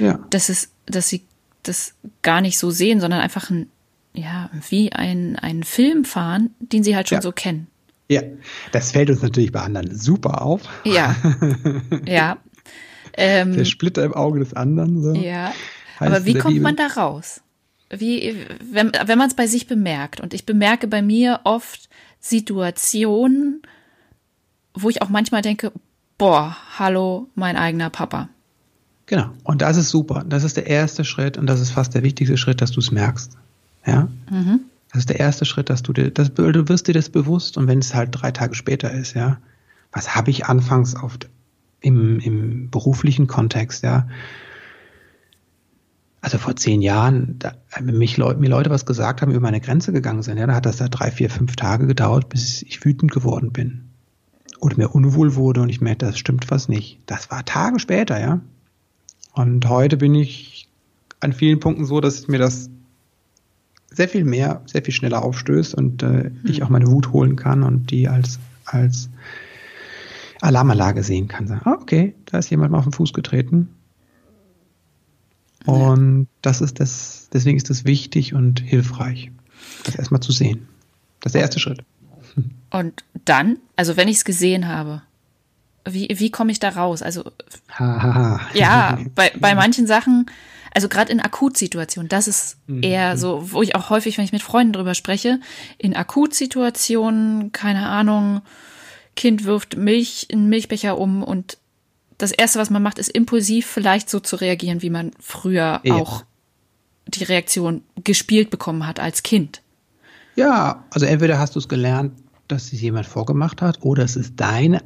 [0.01, 0.19] ja.
[0.31, 1.23] dass es, dass sie
[1.63, 3.69] das gar nicht so sehen, sondern einfach ein,
[4.15, 7.23] ja, wie ein, einen Film fahren, den sie halt schon ja.
[7.23, 7.69] so kennen.
[8.09, 8.23] Ja,
[8.73, 10.63] das fällt uns natürlich bei anderen super auf.
[10.85, 11.15] Ja.
[12.07, 12.37] ja.
[13.17, 15.01] Ähm, Der Splitter im Auge des anderen.
[15.01, 15.15] So.
[15.15, 15.55] Ja.
[16.01, 16.63] Aber wie kommt Bibel.
[16.63, 17.41] man da raus?
[17.91, 18.37] Wie,
[18.71, 20.21] wenn, wenn man es bei sich bemerkt.
[20.21, 21.89] Und ich bemerke bei mir oft
[22.21, 23.63] Situationen,
[24.75, 25.73] wo ich auch manchmal denke,
[26.19, 28.29] boah, hallo, mein eigener Papa.
[29.07, 29.31] Genau.
[29.45, 30.25] Und das ist super.
[30.27, 32.91] Das ist der erste Schritt und das ist fast der wichtigste Schritt, dass du es
[32.91, 33.37] merkst.
[33.87, 34.09] Ja.
[34.31, 34.61] Mhm.
[34.91, 37.67] Das ist der erste Schritt, dass du dir, das, du wirst dir das bewusst und
[37.67, 39.39] wenn es halt drei Tage später ist, ja,
[39.93, 41.29] was habe ich anfangs oft
[41.81, 44.09] im, im beruflichen Kontext, ja,
[46.25, 49.61] also vor zehn Jahren, da, wenn mich Leute, mir Leute was gesagt haben, über meine
[49.61, 52.83] Grenze gegangen sind, ja, da hat das da drei, vier, fünf Tage gedauert, bis ich
[52.83, 53.91] wütend geworden bin.
[54.59, 56.99] Oder mir unwohl wurde und ich merkte, das stimmt was nicht.
[57.05, 58.41] Das war Tage später, ja.
[59.35, 60.67] Und heute bin ich
[61.21, 62.71] an vielen Punkten so, dass mir das
[63.91, 66.41] sehr viel mehr, sehr viel schneller aufstößt und äh, mhm.
[66.45, 69.11] ich auch meine Wut holen kann und die als, als
[70.41, 71.49] Alarmanlage sehen kann.
[71.49, 73.69] Sagen, ah, okay, da ist jemand mal auf den Fuß getreten.
[75.67, 79.31] Und das ist das, deswegen ist das wichtig und hilfreich,
[79.85, 80.69] das erstmal zu sehen.
[81.21, 81.85] Das ist der erste Schritt.
[82.71, 85.03] Und dann, also wenn ich es gesehen habe,
[85.89, 87.03] wie, wie komme ich da raus?
[87.03, 87.31] Also
[87.79, 90.27] ja, bei, bei manchen Sachen
[90.75, 92.83] also gerade in Akutsituationen, das ist mhm.
[92.83, 95.39] eher so, wo ich auch häufig, wenn ich mit Freunden drüber spreche,
[95.79, 98.43] in Akutsituationen, keine Ahnung,
[99.15, 101.59] Kind wirft Milch in Milchbecher um und
[102.19, 105.95] das erste, was man macht, ist impulsiv vielleicht so zu reagieren, wie man früher ja.
[105.95, 106.25] auch
[107.07, 109.63] die Reaktion gespielt bekommen hat als Kind.
[110.37, 112.13] Ja, also entweder hast du es gelernt,
[112.49, 114.83] dass es jemand vorgemacht hat, oder es ist deine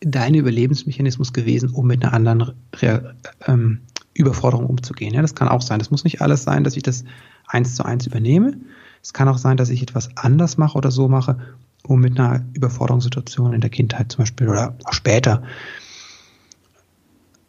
[0.00, 3.14] dein Überlebensmechanismus gewesen, um mit einer anderen Re
[3.46, 3.80] ähm,
[4.14, 5.14] Überforderung umzugehen.
[5.14, 5.78] Ja, das kann auch sein.
[5.78, 7.04] Das muss nicht alles sein, dass ich das
[7.46, 8.58] eins zu eins übernehme.
[9.02, 11.38] Es kann auch sein, dass ich etwas anders mache oder so mache,
[11.82, 15.42] um mit einer Überforderungssituation in der Kindheit zum Beispiel oder auch später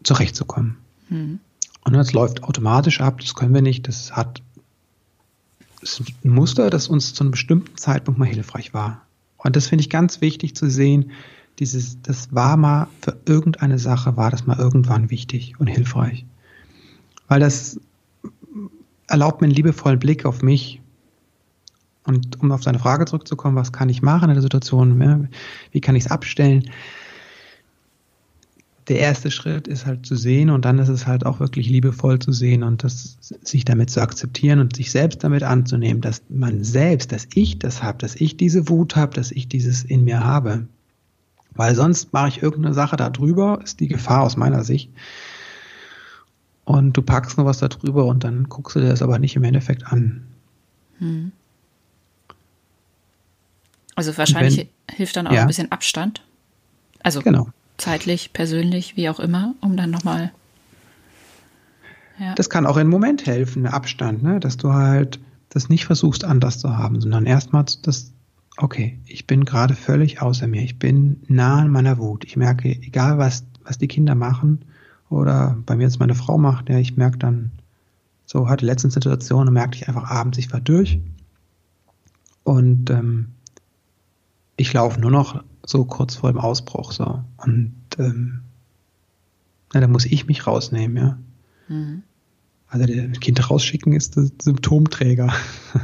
[0.07, 0.77] zurechtzukommen.
[1.09, 1.39] Hm.
[1.83, 3.87] Und das läuft automatisch ab, das können wir nicht.
[3.87, 4.41] Das hat
[5.79, 9.03] das ist ein Muster, das uns zu einem bestimmten Zeitpunkt mal hilfreich war.
[9.37, 11.11] Und das finde ich ganz wichtig zu sehen.
[11.59, 16.25] Dieses, das war mal für irgendeine Sache, war das mal irgendwann wichtig und hilfreich
[17.27, 17.79] weil das
[19.07, 20.81] erlaubt mir einen liebevollen Blick auf mich.
[22.05, 25.29] Und um auf deine Frage zurückzukommen, was kann ich machen in der Situation,
[25.71, 26.69] wie kann ich es abstellen?
[28.87, 32.19] Der erste Schritt ist halt zu sehen und dann ist es halt auch wirklich liebevoll
[32.19, 36.63] zu sehen und das, sich damit zu akzeptieren und sich selbst damit anzunehmen, dass man
[36.63, 40.23] selbst, dass ich das habe, dass ich diese Wut habe, dass ich dieses in mir
[40.23, 40.67] habe.
[41.53, 44.89] Weil sonst mache ich irgendeine Sache da drüber, ist die Gefahr aus meiner Sicht,
[46.67, 49.37] und du packst nur was da drüber und dann guckst du dir das aber nicht
[49.37, 50.27] im Endeffekt an.
[50.99, 51.31] Hm.
[53.95, 55.41] Also wahrscheinlich wenn, hilft dann auch ja.
[55.41, 56.23] ein bisschen Abstand.
[57.03, 57.47] Also genau.
[57.77, 60.31] Zeitlich, persönlich, wie auch immer, um dann nochmal.
[62.19, 62.33] Ja.
[62.35, 64.39] Das kann auch im Moment helfen, Abstand, ne?
[64.39, 68.11] dass du halt das nicht versuchst anders zu haben, sondern erstmal das,
[68.57, 72.25] okay, ich bin gerade völlig außer mir, ich bin nah an meiner Wut.
[72.25, 74.65] Ich merke, egal was, was die Kinder machen,
[75.09, 77.51] oder bei mir jetzt meine Frau macht, ja, ich merke dann,
[78.25, 80.99] so hatte letzten Situationen, merkte ich einfach abends, ich war durch.
[82.43, 83.29] Und ähm,
[84.57, 87.23] ich laufe nur noch so kurz vor dem Ausbruch so.
[87.37, 88.41] Und ähm,
[89.73, 91.19] na, da muss ich mich rausnehmen, ja.
[91.67, 92.03] Mhm.
[92.69, 95.33] Also das Kind rausschicken ist der Symptomträger.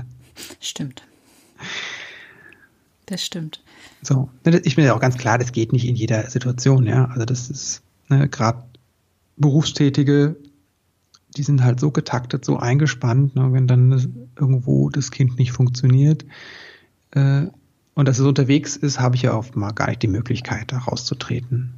[0.60, 1.04] Stimmt.
[3.06, 3.62] Das stimmt.
[4.02, 7.06] So, ich bin ja auch ganz klar, das geht nicht in jeder Situation, ja.
[7.06, 8.64] Also das ist ne, gerade
[9.36, 10.38] Berufstätige,
[11.36, 16.26] die sind halt so getaktet, so eingespannt, ne, wenn dann irgendwo das Kind nicht funktioniert,
[17.12, 17.48] äh,
[17.96, 20.80] und dass es unterwegs ist, habe ich ja oft mal gar nicht die Möglichkeit, da
[20.80, 21.74] rauszutreten.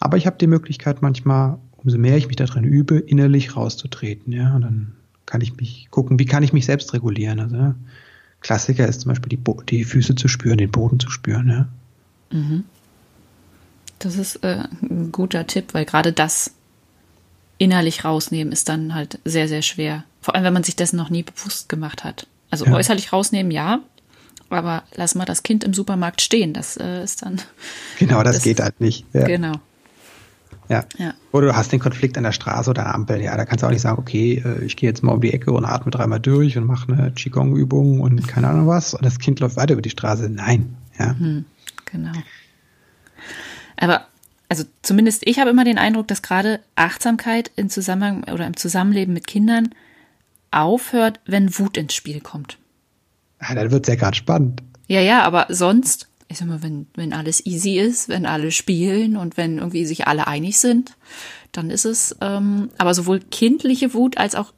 [0.00, 4.54] Aber ich habe die Möglichkeit manchmal, umso mehr ich mich darin übe, innerlich rauszutreten, ja.
[4.54, 4.92] Und dann
[5.26, 7.38] kann ich mich gucken, wie kann ich mich selbst regulieren.
[7.38, 7.74] Also ja.
[8.40, 11.68] Klassiker ist zum Beispiel die, Bo die Füße zu spüren, den Boden zu spüren, ja.
[12.36, 12.64] Mhm.
[13.98, 16.52] Das ist äh, ein guter Tipp, weil gerade das
[17.58, 20.04] innerlich rausnehmen ist dann halt sehr, sehr schwer.
[20.20, 22.26] Vor allem, wenn man sich dessen noch nie bewusst gemacht hat.
[22.50, 22.72] Also ja.
[22.72, 23.80] äußerlich rausnehmen, ja,
[24.52, 27.40] aber lass mal das Kind im Supermarkt stehen, das äh, ist dann.
[27.98, 29.06] Genau, das, das geht halt nicht.
[29.12, 29.24] Ja.
[29.24, 29.54] Genau.
[30.68, 30.84] Ja.
[30.96, 31.14] ja.
[31.32, 33.20] Oder du hast den Konflikt an der Straße oder an der Ampel.
[33.22, 35.32] Ja, da kannst du auch nicht sagen, okay, äh, ich gehe jetzt mal um die
[35.32, 38.94] Ecke und atme dreimal durch und mache eine Qigong-Übung und keine Ahnung was.
[38.94, 40.28] Und das Kind läuft weiter über die Straße.
[40.30, 40.76] Nein.
[40.98, 41.16] Ja.
[41.18, 41.44] Hm,
[41.84, 42.12] genau.
[43.76, 44.06] Aber
[44.48, 49.14] also zumindest ich habe immer den Eindruck, dass gerade Achtsamkeit im Zusammenhang oder im Zusammenleben
[49.14, 49.74] mit Kindern
[50.50, 52.58] aufhört, wenn Wut ins Spiel kommt.
[53.42, 54.62] Ja, dann wird es ja gerade spannend.
[54.86, 59.16] Ja, ja, aber sonst, ich sag mal, wenn, wenn alles easy ist, wenn alle spielen
[59.16, 60.96] und wenn irgendwie sich alle einig sind,
[61.50, 64.52] dann ist es, ähm, aber sowohl kindliche Wut als auch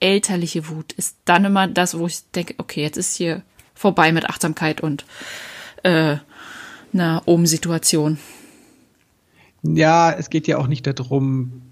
[0.00, 3.42] elterliche Wut ist dann immer das, wo ich denke, okay, jetzt ist hier
[3.74, 5.04] vorbei mit Achtsamkeit und
[5.82, 6.16] äh,
[6.92, 8.18] einer Oben-Situation.
[9.62, 11.62] Ja, es geht ja auch nicht darum,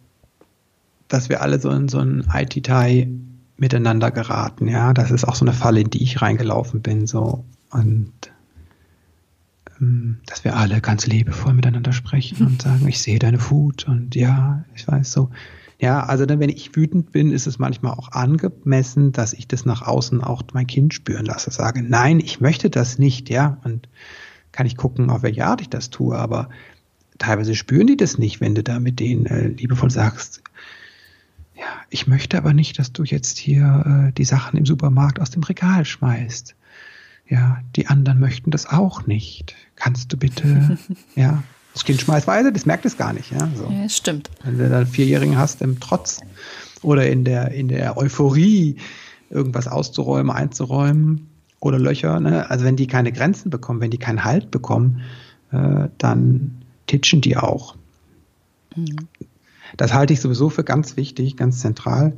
[1.09, 3.09] dass wir alle so in so ein IT-Tai
[3.57, 4.93] miteinander geraten, ja.
[4.93, 7.45] Das ist auch so eine Falle, in die ich reingelaufen bin, so.
[7.71, 8.13] Und
[9.81, 14.15] ähm, dass wir alle ganz liebevoll miteinander sprechen und sagen, ich sehe deine Wut und
[14.15, 15.31] ja, ich weiß so.
[15.79, 19.65] Ja, also dann, wenn ich wütend bin, ist es manchmal auch angemessen, dass ich das
[19.65, 21.51] nach außen auch mein Kind spüren lasse.
[21.51, 23.59] Sage, nein, ich möchte das nicht, ja.
[23.65, 23.89] Und
[24.53, 26.51] kann ich gucken, auf welche Art ich das tue, aber
[27.19, 30.43] teilweise spüren die das nicht, wenn du da mit denen äh, liebevoll sagst,
[31.63, 35.31] ja, ich möchte aber nicht, dass du jetzt hier äh, die Sachen im Supermarkt aus
[35.31, 36.57] dem Regal schmeißt.
[37.29, 39.55] Ja, die anderen möchten das auch nicht.
[39.77, 40.77] Kannst du bitte,
[41.15, 43.49] ja, das Kind schmeißt weiter, das merkt es gar nicht, ja.
[43.55, 43.71] So.
[43.71, 44.29] Ja, stimmt.
[44.43, 46.21] Wenn du da einen Vierjährigen hast im Trotz
[46.83, 48.77] oder in der, in der Euphorie,
[49.31, 51.29] irgendwas auszuräumen, einzuräumen
[51.61, 52.51] oder Löcher, ne?
[52.51, 55.03] also wenn die keine Grenzen bekommen, wenn die keinen Halt bekommen,
[55.53, 57.77] äh, dann titschen die auch.
[58.75, 59.09] Mhm.
[59.77, 62.17] Das halte ich sowieso für ganz wichtig, ganz zentral,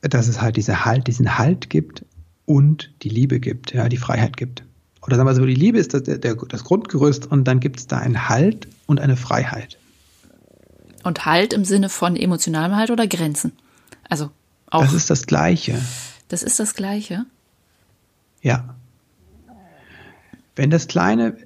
[0.00, 2.04] dass es halt diese halt, diesen Halt gibt
[2.46, 4.64] und die Liebe gibt, ja, die Freiheit gibt.
[5.02, 7.86] Oder sagen wir so, die Liebe ist das, der, das Grundgerüst und dann gibt es
[7.86, 9.78] da einen Halt und eine Freiheit.
[11.02, 13.52] Und Halt im Sinne von emotionalem Halt oder Grenzen?
[14.08, 14.30] Also
[14.68, 14.82] auch.
[14.82, 15.80] Das ist das Gleiche.
[16.28, 17.24] Das ist das Gleiche?
[18.42, 18.74] Ja.
[20.56, 21.36] Wenn das Kleine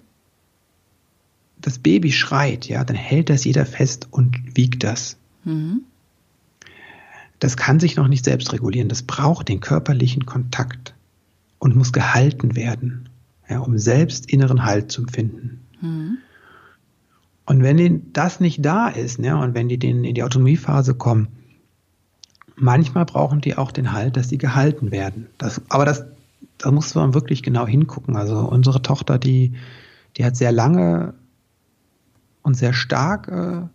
[1.65, 5.17] das Baby schreit, ja, dann hält das jeder fest und wiegt das.
[5.45, 5.81] Mhm.
[7.39, 8.91] Das kann sich noch nicht selbst regulieren.
[8.91, 10.95] Das braucht den körperlichen Kontakt
[11.59, 13.09] und muss gehalten werden,
[13.49, 15.63] ja, um selbst inneren Halt zu finden.
[15.81, 16.19] Mhm.
[17.47, 21.29] Und wenn das nicht da ist, ja, und wenn die in die Autonomiephase kommen,
[22.57, 25.29] manchmal brauchen die auch den Halt, dass sie gehalten werden.
[25.39, 26.05] Das, aber das,
[26.59, 28.17] da muss man wirklich genau hingucken.
[28.17, 29.55] Also unsere Tochter, die,
[30.19, 31.15] die hat sehr lange
[32.45, 33.67] und sehr stark äh,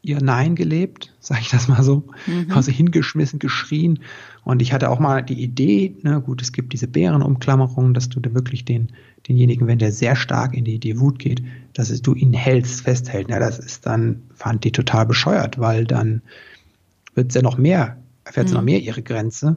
[0.00, 2.50] ihr Nein gelebt, sage ich das mal so, mhm.
[2.50, 3.98] also hingeschmissen, geschrien.
[4.44, 8.18] Und ich hatte auch mal die Idee, ne, gut, es gibt diese Bärenumklammerung, dass du
[8.18, 8.88] da wirklich den,
[9.28, 11.42] denjenigen, wenn der sehr stark in die, die Wut geht,
[11.74, 13.30] dass es, du ihn hältst, festhältst.
[13.30, 16.22] Ja, das ist dann, fand die total bescheuert, weil dann
[17.14, 18.60] wird sie noch mehr, erfährt sie mhm.
[18.60, 19.56] noch mehr ihre Grenze.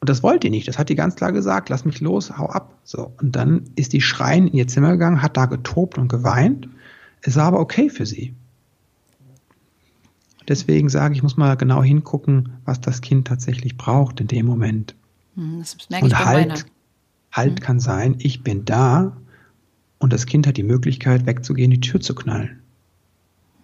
[0.00, 0.66] Und das wollte die nicht.
[0.66, 2.74] Das hat die ganz klar gesagt, lass mich los, hau ab.
[2.84, 3.12] So.
[3.20, 6.68] Und dann ist die schreien in ihr Zimmer gegangen, hat da getobt und geweint.
[7.22, 8.34] Es war aber okay für sie.
[10.48, 14.96] Deswegen sage ich, muss mal genau hingucken, was das Kind tatsächlich braucht in dem Moment.
[15.36, 16.60] Hm, das merke und ich halt, meiner.
[17.32, 17.64] halt hm.
[17.64, 19.16] kann sein, ich bin da
[19.98, 22.60] und das Kind hat die Möglichkeit, wegzugehen, die Tür zu knallen.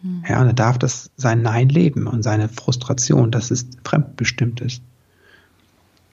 [0.03, 0.23] Hm.
[0.29, 4.81] Ja, und er darf das sein Nein leben und seine Frustration, dass es fremdbestimmt ist.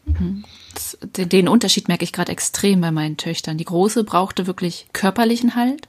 [0.06, 0.44] Hm.
[1.16, 3.60] Den Unterschied merke ich gerade extrem bei meinen Töchtern.
[3.60, 5.88] Die Große brauchte wirklich körperlichen Halt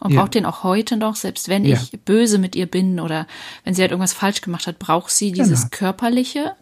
[0.00, 0.20] und ja.
[0.20, 1.76] braucht den auch heute noch, selbst wenn ja.
[1.76, 3.26] ich böse mit ihr bin oder
[3.64, 5.70] wenn sie halt irgendwas falsch gemacht hat, braucht sie dieses genau.
[5.70, 6.52] körperliche,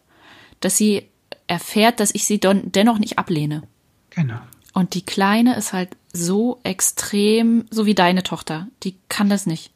[0.61, 1.09] dass sie
[1.47, 3.63] erfährt, dass ich sie dennoch nicht ablehne.
[4.11, 4.39] Genau.
[4.73, 8.69] Und die Kleine ist halt so extrem, so wie deine Tochter.
[8.83, 9.71] Die kann das nicht.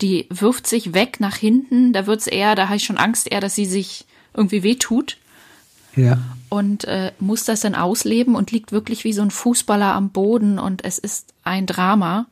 [0.00, 3.40] Die wirft sich weg nach hinten, da wird's eher, da habe ich schon Angst eher,
[3.40, 5.16] dass sie sich irgendwie wehtut.
[5.96, 6.18] Ja.
[6.48, 10.58] Und äh, muss das dann ausleben und liegt wirklich wie so ein Fußballer am Boden
[10.58, 12.26] und es ist ein Drama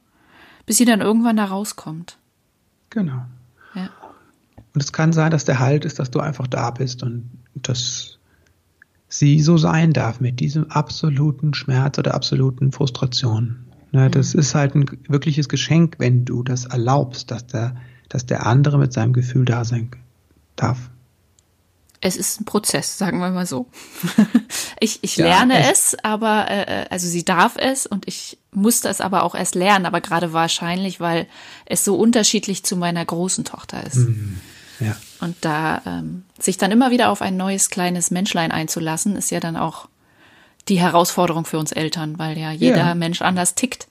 [0.67, 2.19] bis sie dann irgendwann da rauskommt.
[2.91, 3.25] Genau.
[3.75, 3.91] Ja.
[4.75, 8.19] Und es kann sein, dass der Halt ist, dass du einfach da bist und das
[9.09, 13.65] sie so sein darf mit diesem absoluten Schmerz oder absoluten Frustration.
[13.93, 14.41] Ne, das mhm.
[14.41, 17.77] ist halt ein wirkliches Geschenk, wenn du das erlaubst, dass der,
[18.09, 19.91] dass der andere mit seinem Gefühl da sein
[20.57, 20.91] darf.
[22.01, 23.67] Es ist ein Prozess, sagen wir mal so.
[24.81, 28.89] ich ich ja, lerne es, aber äh, äh, also sie darf es und ich musste
[28.89, 31.27] es aber auch erst lernen, aber gerade wahrscheinlich, weil
[31.67, 33.97] es so unterschiedlich zu meiner großen Tochter ist.
[33.97, 34.41] Mhm.
[34.81, 34.97] Ja.
[35.21, 39.41] Und da ähm, sich dann immer wieder auf ein neues kleines Menschlein einzulassen, ist ja
[39.41, 39.89] dann auch
[40.69, 42.95] die Herausforderung für uns Eltern, weil ja jeder ja.
[42.95, 43.89] Mensch anders tickt.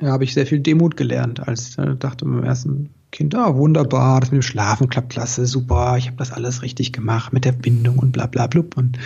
[0.00, 3.54] Ja, habe ich sehr viel Demut gelernt, als ich äh, dachte beim ersten Kind, ah,
[3.56, 7.46] wunderbar, das mit dem Schlafen klappt klasse, super, ich habe das alles richtig gemacht mit
[7.46, 8.98] der Bindung und bla bla blub und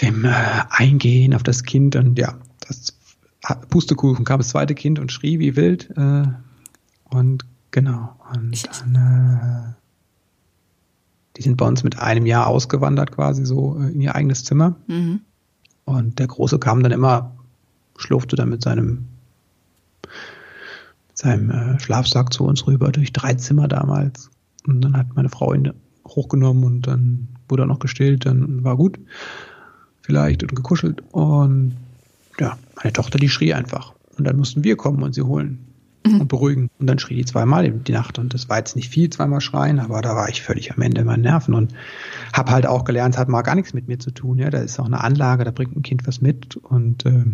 [0.00, 0.32] dem äh,
[0.70, 2.34] Eingehen auf das Kind und ja,
[2.66, 2.94] das
[3.70, 6.24] Pustekuchen kam das zweite Kind und schrie wie wild äh,
[7.04, 9.74] und genau und ich, dann, äh,
[11.36, 14.76] die sind bei uns mit einem Jahr ausgewandert quasi so äh, in ihr eigenes Zimmer
[14.86, 15.20] mhm.
[15.84, 17.34] und der Große kam dann immer,
[17.96, 19.08] schlurfte dann mit seinem
[21.14, 24.30] seinem äh, Schlafsack zu uns rüber durch drei Zimmer damals.
[24.66, 25.72] Und dann hat meine Frau ihn
[26.06, 28.98] hochgenommen und dann wurde er noch gestillt, dann war gut.
[30.02, 31.02] Vielleicht und gekuschelt.
[31.12, 31.76] Und
[32.38, 33.94] ja, meine Tochter, die schrie einfach.
[34.16, 35.72] Und dann mussten wir kommen und sie holen
[36.06, 36.22] mhm.
[36.22, 36.70] und beruhigen.
[36.78, 38.18] Und dann schrie die zweimal in die Nacht.
[38.18, 41.04] Und das war jetzt nicht viel, zweimal schreien, aber da war ich völlig am Ende
[41.04, 41.74] meiner Nerven und
[42.32, 44.38] habe halt auch gelernt, es hat mal gar nichts mit mir zu tun.
[44.38, 47.24] Ja, da ist auch eine Anlage, da bringt ein Kind was mit und äh,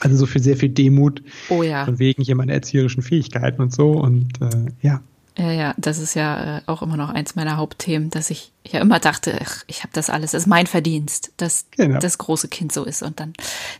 [0.00, 1.22] also so viel, sehr viel Demut.
[1.50, 1.84] Oh ja.
[1.84, 3.92] Von wegen hier meine erzieherischen Fähigkeiten und so.
[3.92, 5.02] Und äh, ja.
[5.40, 8.78] Ja, ja, das ist ja äh, auch immer noch eins meiner Hauptthemen, dass ich ja
[8.80, 11.98] immer dachte, ach, ich habe das alles, es ist mein Verdienst, dass genau.
[11.98, 13.02] das große Kind so ist.
[13.02, 13.32] Und dann,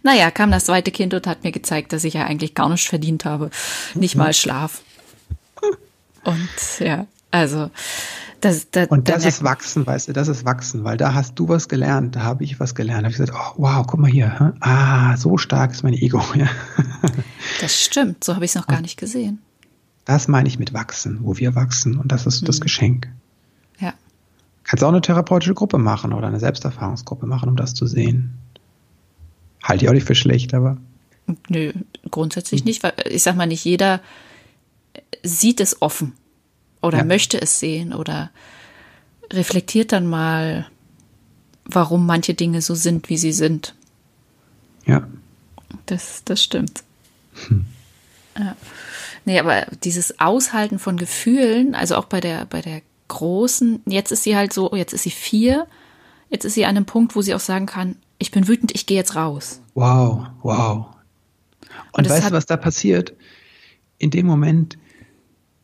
[0.02, 2.88] naja, kam das zweite Kind und hat mir gezeigt, dass ich ja eigentlich gar nichts
[2.88, 3.50] verdient habe.
[3.94, 4.80] Nicht mal Schlaf.
[6.24, 7.70] Und ja, also
[8.40, 11.50] das, das, und das ist Wachsen, weißt du, das ist Wachsen, weil da hast du
[11.50, 13.02] was gelernt, da habe ich was gelernt.
[13.02, 14.54] Da habe ich gesagt, oh, wow, guck mal hier, hm?
[14.60, 16.22] ah, so stark ist mein Ego.
[16.34, 16.48] Ja.
[17.60, 19.42] Das stimmt, so habe ich es noch gar nicht gesehen.
[20.10, 22.46] Das meine ich mit Wachsen, wo wir wachsen und das ist mhm.
[22.46, 23.08] das Geschenk.
[23.78, 23.94] Ja.
[24.64, 28.36] Kannst auch eine therapeutische Gruppe machen oder eine Selbsterfahrungsgruppe machen, um das zu sehen.
[29.62, 30.78] Halte ich auch nicht für schlecht, aber.
[31.48, 31.72] Nö,
[32.10, 34.00] grundsätzlich nicht, weil ich sag mal, nicht jeder
[35.22, 36.14] sieht es offen
[36.82, 37.04] oder ja.
[37.04, 38.32] möchte es sehen oder
[39.32, 40.66] reflektiert dann mal,
[41.64, 43.76] warum manche Dinge so sind, wie sie sind.
[44.86, 45.06] Ja.
[45.86, 46.82] Das, das stimmt.
[47.46, 47.64] Hm.
[48.36, 48.56] Ja.
[49.30, 54.24] Nee, aber dieses Aushalten von Gefühlen, also auch bei der, bei der Großen, jetzt ist
[54.24, 55.68] sie halt so, jetzt ist sie vier,
[56.30, 58.86] jetzt ist sie an einem Punkt, wo sie auch sagen kann, ich bin wütend, ich
[58.86, 59.60] gehe jetzt raus.
[59.74, 60.86] Wow, wow.
[61.92, 63.14] Und, Und weißt du, was da passiert?
[63.98, 64.76] In dem Moment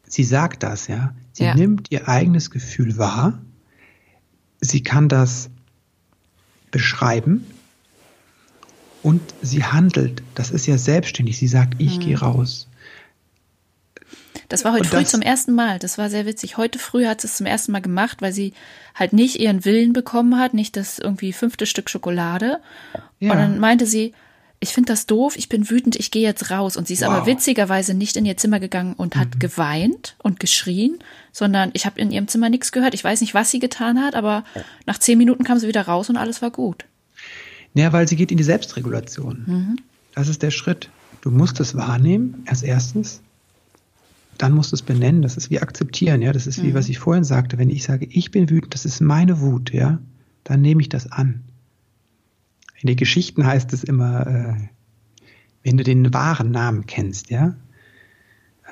[0.06, 1.12] sie sagt das, ja.
[1.32, 1.56] Sie ja.
[1.56, 3.42] nimmt ihr eigenes Gefühl wahr.
[4.60, 5.50] Sie kann das
[6.70, 7.44] beschreiben
[9.02, 10.22] und sie handelt.
[10.36, 11.36] Das ist ja selbstständig.
[11.36, 12.02] Sie sagt, ich mhm.
[12.02, 12.68] gehe raus.
[14.48, 15.78] Das war heute und früh zum ersten Mal.
[15.78, 16.56] Das war sehr witzig.
[16.56, 18.52] Heute früh hat sie es zum ersten Mal gemacht, weil sie
[18.94, 22.60] halt nicht ihren Willen bekommen hat, nicht das irgendwie fünfte Stück Schokolade.
[23.18, 23.32] Ja.
[23.32, 24.12] Und dann meinte sie,
[24.60, 26.76] ich finde das doof, ich bin wütend, ich gehe jetzt raus.
[26.76, 27.10] Und sie ist wow.
[27.10, 29.38] aber witzigerweise nicht in ihr Zimmer gegangen und hat mhm.
[29.38, 30.98] geweint und geschrien,
[31.32, 32.94] sondern ich habe in ihrem Zimmer nichts gehört.
[32.94, 34.44] Ich weiß nicht, was sie getan hat, aber
[34.86, 36.84] nach zehn Minuten kam sie wieder raus und alles war gut.
[37.74, 39.44] Ja, weil sie geht in die Selbstregulation.
[39.46, 39.76] Mhm.
[40.14, 40.88] Das ist der Schritt.
[41.20, 43.20] Du musst es wahrnehmen, als erstes.
[44.38, 45.22] Dann musst du es benennen.
[45.22, 46.32] Das ist wie akzeptieren, ja.
[46.32, 46.74] Das ist wie, mhm.
[46.74, 47.58] was ich vorhin sagte.
[47.58, 49.98] Wenn ich sage, ich bin wütend, das ist meine Wut, ja,
[50.44, 51.44] dann nehme ich das an.
[52.80, 54.68] In den Geschichten heißt es immer, äh,
[55.62, 57.56] wenn du den wahren Namen kennst, ja,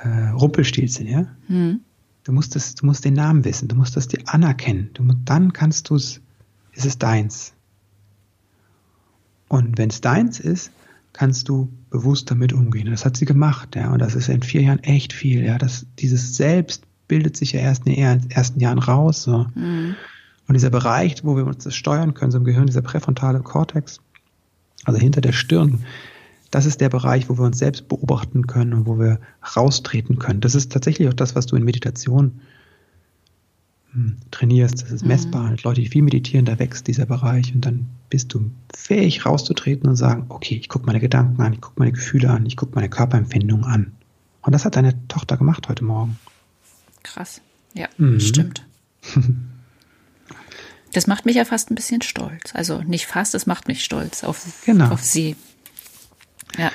[0.03, 1.81] äh, Rumpelstilzchen, ja, hm.
[2.25, 5.53] du musst das, du musst den Namen wissen, du musst das dir anerkennen, du, dann
[5.53, 6.21] kannst du es,
[6.73, 7.55] ist es deins.
[9.49, 10.71] Und wenn es deins ist,
[11.15, 12.91] kannst du bewusst damit umgehen.
[12.91, 15.57] Das hat sie gemacht, ja, und das ist in vier Jahren echt viel, ja.
[15.57, 19.47] Das, dieses Selbst bildet sich ja erst in den ersten Jahren raus, so.
[19.55, 19.95] Mhm.
[20.47, 24.01] Und dieser Bereich, wo wir uns das steuern können, so im Gehirn, dieser präfrontale Kortex,
[24.85, 25.85] also hinter der Stirn,
[26.51, 29.21] das ist der Bereich, wo wir uns selbst beobachten können und wo wir
[29.57, 30.41] raustreten können.
[30.41, 32.41] Das ist tatsächlich auch das, was du in Meditation
[34.31, 34.83] trainierst.
[34.83, 35.09] Das ist mhm.
[35.09, 35.51] messbar.
[35.51, 35.57] Mhm.
[35.63, 39.97] Leute, die viel meditieren, da wächst dieser Bereich und dann bist du fähig rauszutreten und
[39.97, 42.89] sagen, okay, ich gucke meine Gedanken an, ich gucke meine Gefühle an, ich gucke meine
[42.89, 43.93] Körperempfindungen an.
[44.43, 46.19] Und das hat deine Tochter gemacht heute Morgen.
[47.03, 47.41] Krass.
[47.75, 48.21] Ja, mhm.
[48.21, 48.67] stimmt.
[50.95, 52.55] Das macht mich ja fast ein bisschen stolz.
[52.55, 54.91] Also nicht fast, es macht mich stolz auf, genau.
[54.91, 55.35] auf sie.
[56.57, 56.71] Ja.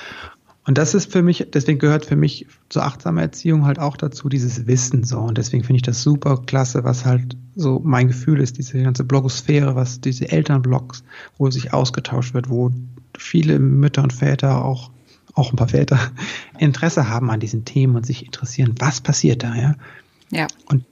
[0.70, 4.30] Und das ist für mich, deswegen gehört für mich zur achtsamen Erziehung halt auch dazu
[4.30, 5.18] dieses Wissen so.
[5.18, 9.04] Und deswegen finde ich das super klasse, was halt so mein Gefühl ist, diese ganze
[9.04, 11.04] Blogosphäre, was diese Elternblogs,
[11.40, 12.70] wo sich ausgetauscht wird, wo
[13.18, 14.92] viele Mütter und Väter auch,
[15.34, 15.98] auch ein paar Väter
[16.60, 19.76] Interesse haben an diesen Themen und sich interessieren, was passiert da, ja?
[20.30, 20.46] Ja.
[20.68, 20.86] Und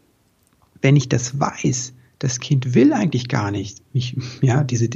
[0.82, 4.90] wenn ich das weiß, das Kind will eigentlich gar nicht mich, ja, diese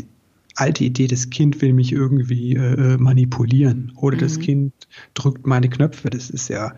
[0.61, 4.21] alte Idee, das Kind will mich irgendwie äh, äh, manipulieren oder mhm.
[4.21, 4.73] das Kind
[5.15, 6.11] drückt meine Knöpfe.
[6.11, 6.73] Das ist ja,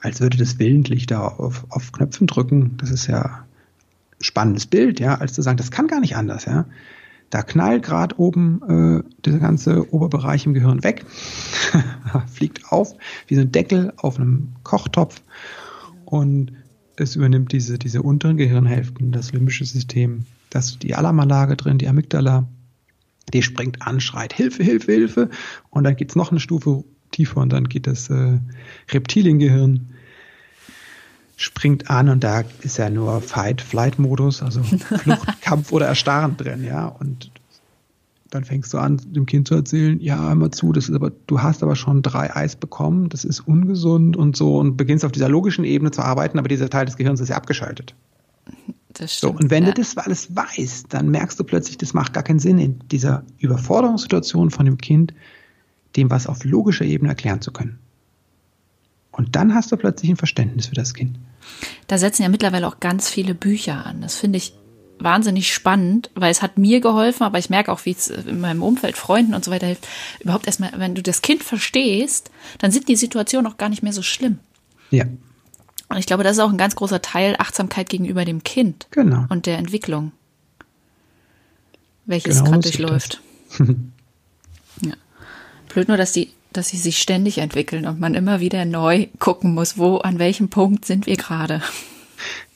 [0.00, 2.76] als würde das willentlich da auf, auf Knöpfen drücken.
[2.78, 6.44] Das ist ja ein spannendes Bild, ja, als zu sagen, das kann gar nicht anders,
[6.44, 6.66] ja.
[7.30, 11.04] Da knallt gerade oben äh, dieser ganze Oberbereich im Gehirn weg,
[12.32, 12.94] fliegt auf
[13.28, 15.22] wie so ein Deckel auf einem Kochtopf
[16.04, 16.52] und
[16.96, 22.46] es übernimmt diese, diese unteren Gehirnhälften, das limbische System, das die Alarmanlage drin, die Amygdala,
[23.32, 25.30] die springt an, schreit Hilfe, Hilfe, Hilfe.
[25.70, 28.38] Und dann geht's noch eine Stufe tiefer und dann geht das äh,
[28.90, 29.94] Reptiliengehirn
[31.36, 34.62] springt an und da ist ja nur Fight-Flight-Modus, also
[34.98, 36.86] Flucht, Kampf oder Erstarren drin, ja.
[36.86, 37.30] Und
[38.30, 41.12] dann fängst du an, dem Kind zu erzählen, ja, hör mal zu, das ist aber,
[41.26, 45.12] du hast aber schon drei Eis bekommen, das ist ungesund und so und beginnst auf
[45.12, 47.94] dieser logischen Ebene zu arbeiten, aber dieser Teil des Gehirns ist ja abgeschaltet.
[48.94, 49.70] Das stimmt, so, und wenn ja.
[49.70, 53.24] du das alles weißt, dann merkst du plötzlich, das macht gar keinen Sinn, in dieser
[53.38, 55.14] Überforderungssituation von dem Kind,
[55.96, 57.78] dem was auf logischer Ebene erklären zu können.
[59.10, 61.18] Und dann hast du plötzlich ein Verständnis für das Kind.
[61.86, 64.00] Da setzen ja mittlerweile auch ganz viele Bücher an.
[64.00, 64.54] Das finde ich
[64.98, 68.62] wahnsinnig spannend, weil es hat mir geholfen, aber ich merke auch, wie es in meinem
[68.62, 69.86] Umfeld, Freunden und so weiter hilft.
[70.20, 73.92] Überhaupt erstmal, wenn du das Kind verstehst, dann sind die Situationen auch gar nicht mehr
[73.92, 74.38] so schlimm.
[74.90, 75.04] Ja.
[75.88, 78.86] Und ich glaube, das ist auch ein ganz großer Teil Achtsamkeit gegenüber dem Kind.
[78.90, 79.26] Genau.
[79.28, 80.12] Und der Entwicklung.
[82.06, 83.20] Welches genau gerade durchläuft.
[84.82, 84.94] ja.
[85.68, 89.54] Blöd nur, dass die, dass sie sich ständig entwickeln und man immer wieder neu gucken
[89.54, 91.62] muss, wo, an welchem Punkt sind wir gerade.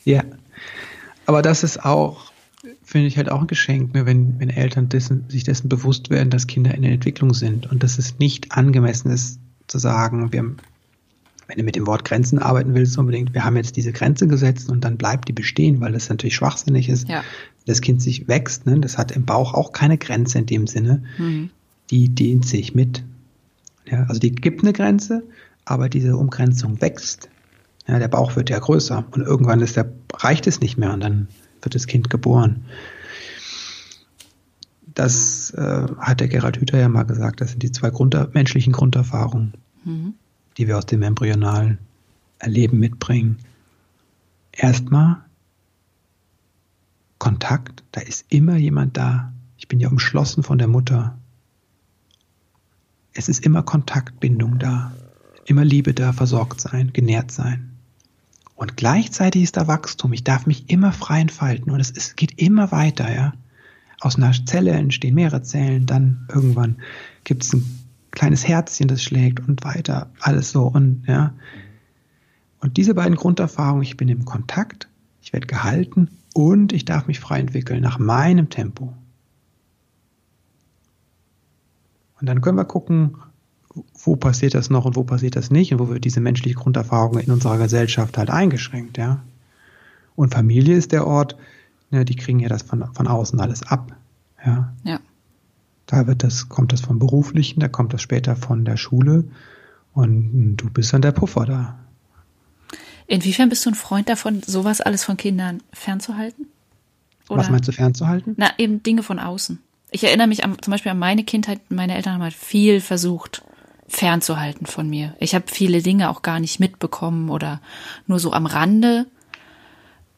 [0.05, 0.25] Ja.
[1.27, 2.33] Aber das ist auch,
[2.83, 6.31] finde ich halt auch ein Geschenk, ne, wenn, wenn Eltern dessen, sich dessen bewusst werden,
[6.31, 10.57] dass Kinder in der Entwicklung sind und dass es nicht angemessen ist, zu sagen, wir
[11.49, 14.69] wenn du mit dem Wort Grenzen arbeiten willst, unbedingt, wir haben jetzt diese Grenze gesetzt
[14.69, 17.09] und dann bleibt die bestehen, weil das natürlich schwachsinnig ist.
[17.09, 17.25] Ja.
[17.65, 18.79] Das Kind sich wächst, ne?
[18.81, 21.05] das hat im Bauch auch keine Grenze in dem Sinne.
[21.17, 21.51] Mhm.
[21.91, 23.03] Die dehnt sich mit.
[23.91, 25.23] Ja, also die gibt eine Grenze,
[25.65, 27.31] aber diese Umgrenzung wächst.
[27.87, 31.01] Ja, der Bauch wird ja größer und irgendwann ist der, reicht es nicht mehr und
[31.01, 31.29] dann
[31.63, 32.67] wird das Kind geboren.
[34.95, 38.75] Das äh, hat der Gerhard Hüther ja mal gesagt, das sind die zwei Grund menschlichen
[38.75, 39.55] Grunderfahrungen.
[39.87, 40.15] Mhm
[40.59, 41.79] die wir aus dem embryonalen
[42.41, 43.39] Erleben mitbringen.
[44.53, 45.19] Erstmal
[47.19, 49.33] Kontakt, da ist immer jemand da.
[49.57, 51.19] Ich bin ja umschlossen von der Mutter.
[53.13, 54.93] Es ist immer Kontaktbindung da,
[55.47, 57.77] immer Liebe da, versorgt sein, genährt sein.
[58.55, 60.13] Und gleichzeitig ist da Wachstum.
[60.13, 63.33] Ich darf mich immer frei entfalten und es ist, geht immer weiter, ja.
[64.01, 66.77] Aus einer Zelle entstehen mehrere Zellen, dann irgendwann
[67.25, 67.78] gibt es ein
[68.11, 71.35] kleines Herzchen, das schlägt und weiter, alles so und ja.
[72.61, 74.89] Und diese beiden Grunderfahrungen, ich bin im Kontakt,
[75.23, 78.93] ich werde gehalten und ich darf mich frei entwickeln nach meinem Tempo.
[82.21, 83.17] Und dann können wir gucken,
[83.95, 87.19] wo passiert das noch und wo passiert das nicht und wo wird diese menschliche Grunderfahrung
[87.19, 89.23] in unserer Gesellschaft halt eingeschränkt, ja.
[90.17, 91.37] Und Familie ist der Ort,
[91.91, 93.95] ne, die kriegen ja das von, von außen alles ab,
[94.45, 94.73] ja.
[94.83, 95.01] Ja.
[95.89, 99.25] Da wird das, kommt das vom Beruflichen, da kommt das später von der Schule
[99.95, 101.79] und du bist dann der Puffer da.
[103.07, 106.47] Inwiefern bist du ein Freund davon, sowas alles von Kindern fernzuhalten?
[107.31, 107.41] Oder?
[107.41, 108.35] Was meinst du fernzuhalten?
[108.37, 109.61] Na, eben Dinge von außen.
[109.91, 111.71] Ich erinnere mich an, zum Beispiel an meine Kindheit.
[111.71, 113.43] Meine Eltern haben halt viel versucht,
[113.87, 115.17] fernzuhalten von mir.
[115.21, 117.63] Ich habe viele Dinge auch gar nicht mitbekommen oder
[118.07, 119.07] nur so am Rande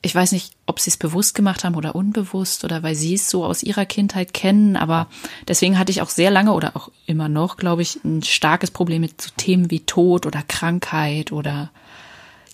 [0.02, 3.28] ich weiß nicht, ob sie es bewusst gemacht haben oder unbewusst oder weil sie es
[3.28, 5.08] so aus ihrer Kindheit kennen, aber
[5.48, 9.00] deswegen hatte ich auch sehr lange oder auch immer noch, glaube ich, ein starkes Problem
[9.00, 11.70] mit so Themen wie Tod oder Krankheit oder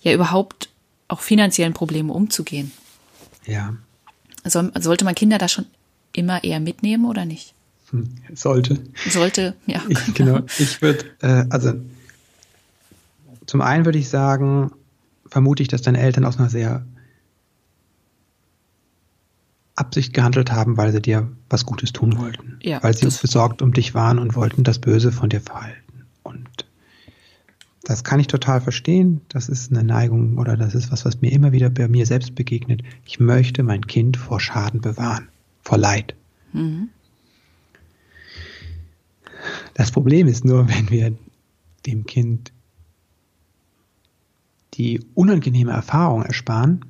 [0.01, 0.69] ja überhaupt
[1.07, 2.71] auch finanziellen Problemen umzugehen.
[3.45, 3.75] Ja.
[4.43, 5.65] Soll, sollte man Kinder da schon
[6.11, 7.53] immer eher mitnehmen oder nicht?
[7.91, 8.79] Hm, sollte.
[9.09, 9.81] Sollte, ja.
[9.87, 10.39] Ich, genau.
[10.57, 11.73] Ich würde, äh, also
[13.45, 14.71] zum einen würde ich sagen,
[15.27, 16.83] vermute ich, dass deine Eltern aus einer sehr
[19.77, 22.59] Absicht gehandelt haben, weil sie dir was Gutes tun wollten.
[22.61, 26.05] Ja, weil sie besorgt um dich waren und wollten das Böse von dir verhalten.
[26.23, 26.49] Und
[27.83, 29.21] das kann ich total verstehen.
[29.29, 32.35] Das ist eine Neigung oder das ist was, was mir immer wieder bei mir selbst
[32.35, 32.81] begegnet.
[33.05, 35.29] Ich möchte mein Kind vor Schaden bewahren,
[35.61, 36.15] vor Leid.
[36.53, 36.89] Mhm.
[39.75, 41.13] Das Problem ist nur, wenn wir
[41.85, 42.51] dem Kind
[44.73, 46.83] die unangenehme Erfahrung ersparen,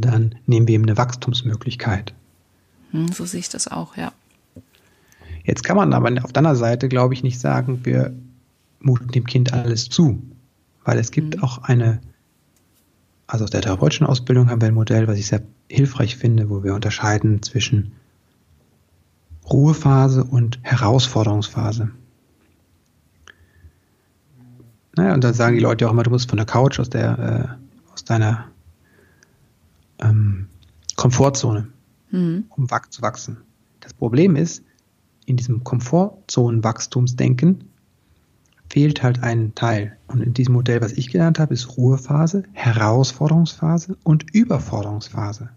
[0.00, 2.14] dann nehmen wir ihm eine Wachstumsmöglichkeit.
[2.90, 4.12] Hm, so sehe ich das auch, ja.
[5.44, 8.14] Jetzt kann man aber auf deiner Seite, glaube ich, nicht sagen, wir
[8.80, 10.22] muten dem Kind alles zu,
[10.84, 11.42] weil es gibt mhm.
[11.42, 12.00] auch eine,
[13.26, 16.62] also aus der therapeutischen Ausbildung haben wir ein Modell, was ich sehr hilfreich finde, wo
[16.62, 17.92] wir unterscheiden zwischen
[19.50, 21.90] Ruhephase und Herausforderungsphase.
[24.96, 27.58] Naja, und dann sagen die Leute auch immer, du musst von der Couch aus der,
[27.58, 28.46] äh, aus deiner
[29.98, 30.48] ähm,
[30.96, 31.68] Komfortzone,
[32.10, 32.44] mhm.
[32.50, 33.38] um zu wachsen.
[33.80, 34.62] Das Problem ist,
[35.26, 37.64] in diesem Komfortzonenwachstumsdenken
[38.68, 39.96] fehlt halt ein Teil.
[40.06, 45.50] Und in diesem Modell, was ich gelernt habe, ist Ruhephase, Herausforderungsphase und Überforderungsphase.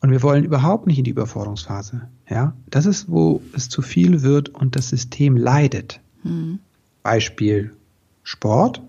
[0.00, 2.08] Und wir wollen überhaupt nicht in die Überforderungsphase.
[2.28, 6.00] Ja, das ist, wo es zu viel wird und das System leidet.
[6.22, 6.60] Mhm.
[7.02, 7.74] Beispiel
[8.22, 8.82] Sport.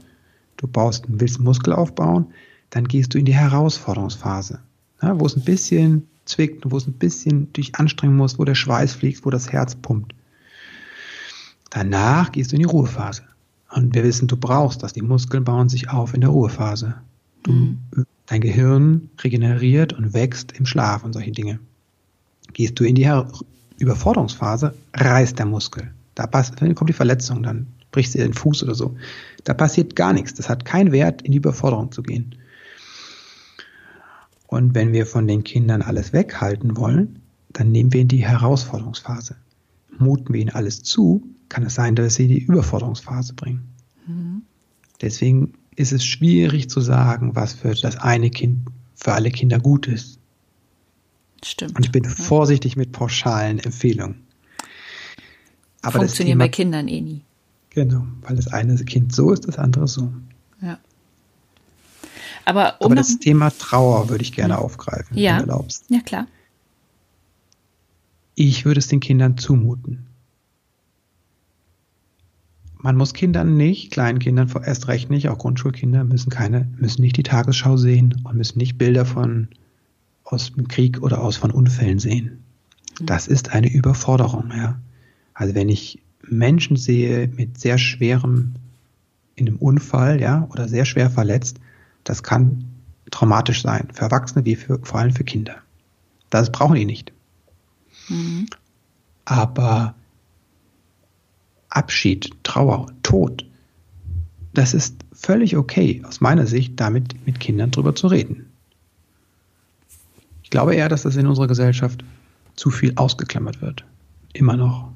[0.58, 2.28] Du baust, willst Muskel aufbauen,
[2.70, 4.60] dann gehst du in die Herausforderungsphase,
[5.02, 8.46] ja, wo es ein bisschen zwickt und wo es ein bisschen dich anstrengen muss, wo
[8.46, 10.14] der Schweiß fliegt, wo das Herz pumpt.
[11.70, 13.24] Danach gehst du in die Ruhephase.
[13.70, 14.94] Und wir wissen, du brauchst das.
[14.94, 16.96] Die Muskeln bauen sich auf in der Ruhephase.
[17.44, 17.78] Du, mhm.
[18.28, 21.60] Dein Gehirn regeneriert und wächst im Schlaf und solche Dinge.
[22.54, 23.32] Gehst du in die Her
[23.78, 25.92] Überforderungsphase, reißt der Muskel.
[26.16, 28.96] Da passt, kommt die Verletzung, dann brichst du den Fuß oder so.
[29.44, 30.34] Da passiert gar nichts.
[30.34, 32.36] Das hat keinen Wert, in die Überforderung zu gehen.
[34.48, 37.20] Und wenn wir von den Kindern alles weghalten wollen,
[37.50, 39.36] dann nehmen wir in die Herausforderungsphase.
[39.98, 43.68] Muten wir ihnen alles zu, kann es sein, dass sie die Überforderungsphase bringen.
[44.06, 44.44] Mhm.
[45.02, 49.88] Deswegen ist es schwierig zu sagen, was für das eine Kind für alle Kinder gut
[49.88, 50.20] ist.
[51.44, 51.76] Stimmt.
[51.76, 52.10] Und ich bin ja.
[52.10, 54.24] vorsichtig mit pauschalen Empfehlungen.
[55.82, 57.22] Aber Funktioniert Thema, bei Kindern eh nie.
[57.70, 60.12] Genau, weil das eine Kind so ist, das andere so.
[62.48, 65.32] Aber, um Aber das Thema Trauer würde ich gerne aufgreifen, ja.
[65.32, 65.84] wenn du erlaubst.
[65.90, 66.28] Ja, klar.
[68.36, 70.06] Ich würde es den Kindern zumuten.
[72.78, 77.18] Man muss Kindern nicht, kleinen Kindern erst recht nicht, auch Grundschulkinder müssen keine, müssen nicht
[77.18, 79.50] die Tagesschau sehen und müssen nicht Bilder von
[80.24, 82.46] aus dem Krieg oder aus von Unfällen sehen.
[83.02, 83.08] Mhm.
[83.08, 84.80] Das ist eine Überforderung, ja.
[85.34, 88.54] Also wenn ich Menschen sehe mit sehr schwerem
[89.36, 91.60] in einem Unfall, ja, oder sehr schwer verletzt,
[92.08, 92.64] das kann
[93.12, 95.58] traumatisch sein, für Erwachsene wie für, vor allem für Kinder.
[96.30, 97.12] Das brauchen die nicht.
[98.08, 98.48] Mhm.
[99.26, 99.94] Aber
[101.70, 103.46] Abschied, Trauer, Tod,
[104.54, 108.50] das ist völlig okay, aus meiner Sicht, damit mit Kindern drüber zu reden.
[110.44, 112.06] Ich glaube eher, dass das in unserer Gesellschaft
[112.56, 113.84] zu viel ausgeklammert wird.
[114.32, 114.94] Immer noch.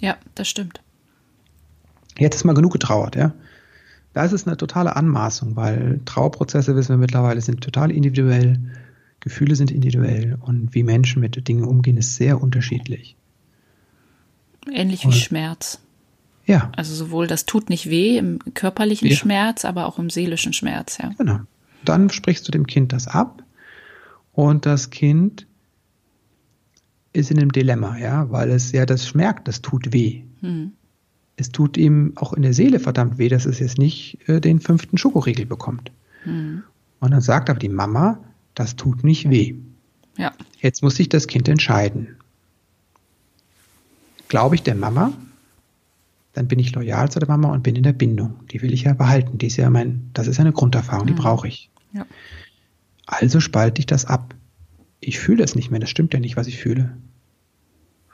[0.00, 0.80] Ja, das stimmt.
[2.18, 3.34] Jetzt ist mal genug getrauert, ja.
[4.12, 8.58] Da ist es eine totale Anmaßung, weil Trauerprozesse, wissen wir mittlerweile, sind total individuell.
[9.20, 13.16] Gefühle sind individuell und wie Menschen mit Dingen umgehen, ist sehr unterschiedlich.
[14.70, 15.80] Ähnlich und, wie Schmerz.
[16.44, 16.70] Ja.
[16.76, 19.16] Also sowohl das tut nicht weh im körperlichen ja.
[19.16, 21.10] Schmerz, aber auch im seelischen Schmerz, ja.
[21.16, 21.40] Genau.
[21.84, 23.42] Dann sprichst du dem Kind das ab
[24.32, 25.46] und das Kind
[27.12, 30.22] ist in einem Dilemma, ja, weil es ja das merkt, das tut weh.
[30.40, 30.72] Hm.
[31.36, 34.60] Es tut ihm auch in der Seele verdammt weh, dass es jetzt nicht äh, den
[34.60, 35.90] fünften Schokoriegel bekommt.
[36.24, 36.62] Hm.
[37.00, 38.18] Und dann sagt aber die Mama,
[38.54, 39.54] das tut nicht weh.
[40.16, 40.32] Ja.
[40.60, 42.16] Jetzt muss sich das Kind entscheiden.
[44.28, 45.12] Glaube ich der Mama,
[46.34, 48.34] dann bin ich loyal zu der Mama und bin in der Bindung.
[48.50, 49.38] Die will ich ja behalten.
[49.38, 51.20] Die ist ja mein, das ist eine Grunderfahrung, die hm.
[51.20, 51.70] brauche ich.
[51.92, 52.06] Ja.
[53.06, 54.34] Also spalte ich das ab
[55.02, 56.96] ich fühle es nicht mehr, das stimmt ja nicht, was ich fühle.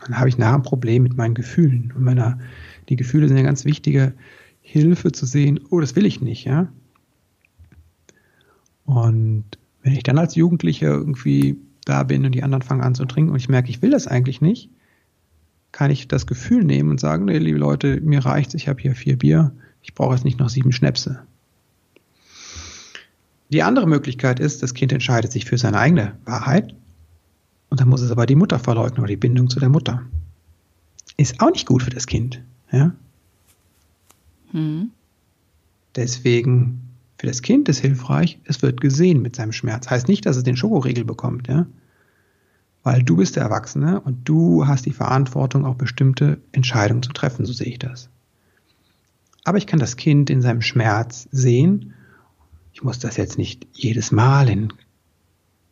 [0.03, 1.93] Dann habe ich nachher ein Problem mit meinen Gefühlen.
[1.95, 2.39] Und meiner,
[2.89, 4.15] die Gefühle sind eine ganz wichtige
[4.61, 6.73] Hilfe zu sehen, oh, das will ich nicht, ja.
[8.85, 9.45] Und
[9.83, 13.31] wenn ich dann als Jugendlicher irgendwie da bin und die anderen fangen an zu trinken
[13.31, 14.71] und ich merke, ich will das eigentlich nicht,
[15.73, 18.95] kann ich das Gefühl nehmen und sagen, nee, liebe Leute, mir reicht's, ich habe hier
[18.95, 21.23] vier Bier, ich brauche jetzt nicht noch sieben Schnäpse.
[23.51, 26.75] Die andere Möglichkeit ist, das Kind entscheidet sich für seine eigene Wahrheit
[27.71, 30.03] und dann muss es aber die Mutter verleugnen oder die Bindung zu der Mutter.
[31.17, 32.43] Ist auch nicht gut für das Kind.
[32.71, 32.93] Ja?
[34.53, 34.91] Hm.
[35.97, 36.81] Deswegen,
[37.19, 39.91] für das Kind ist hilfreich, es wird gesehen mit seinem Schmerz.
[39.91, 41.67] Heißt nicht, dass es den Schokoriegel bekommt, ja?
[42.85, 47.45] Weil du bist der Erwachsene und du hast die Verantwortung, auch bestimmte Entscheidungen zu treffen,
[47.45, 48.09] so sehe ich das.
[49.45, 51.95] Aber ich kann das Kind in seinem Schmerz sehen
[52.79, 54.73] ich muss das jetzt nicht jedes Mal in.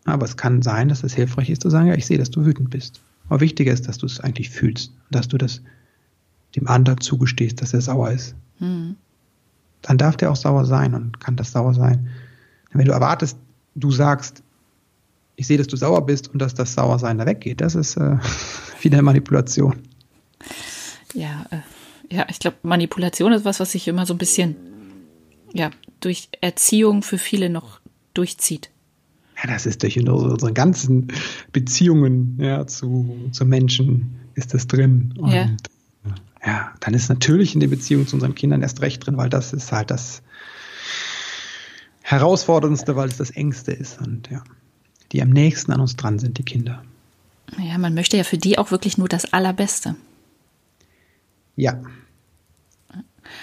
[0.07, 2.45] Aber es kann sein, dass es hilfreich ist zu sagen, ja, ich sehe, dass du
[2.45, 3.01] wütend bist.
[3.29, 5.63] Aber wichtiger ist, dass du es eigentlich fühlst, dass du das
[6.57, 8.35] dem anderen zugestehst, dass er sauer ist.
[8.59, 8.97] Mhm.
[9.83, 12.09] Dann darf der auch sauer sein und kann das sauer sein.
[12.73, 13.39] Wenn du erwartest,
[13.75, 14.43] du sagst,
[15.37, 18.17] ich sehe, dass du sauer bist und dass das Sauersein da weggeht, das ist äh,
[18.81, 19.77] wieder Manipulation.
[21.15, 24.57] Ja, äh, ja, ich glaube, Manipulation ist was, was sich immer so ein bisschen
[25.53, 27.81] ja, durch Erziehung für viele noch
[28.15, 28.71] durchzieht.
[29.43, 31.09] Ja, das ist durch unsere, unsere ganzen
[31.53, 35.15] Beziehungen ja, zu, zu Menschen ist das drin.
[35.19, 35.49] Und ja.
[36.47, 39.53] Ja, dann ist natürlich in der Beziehung zu unseren Kindern erst recht drin, weil das
[39.53, 40.23] ist halt das
[42.03, 44.01] Herausforderndste, weil es das Engste ist.
[44.01, 44.45] Und ja,
[45.11, 46.85] die am nächsten an uns dran sind, die Kinder.
[47.59, 49.97] Ja, man möchte ja für die auch wirklich nur das Allerbeste.
[51.57, 51.81] Ja.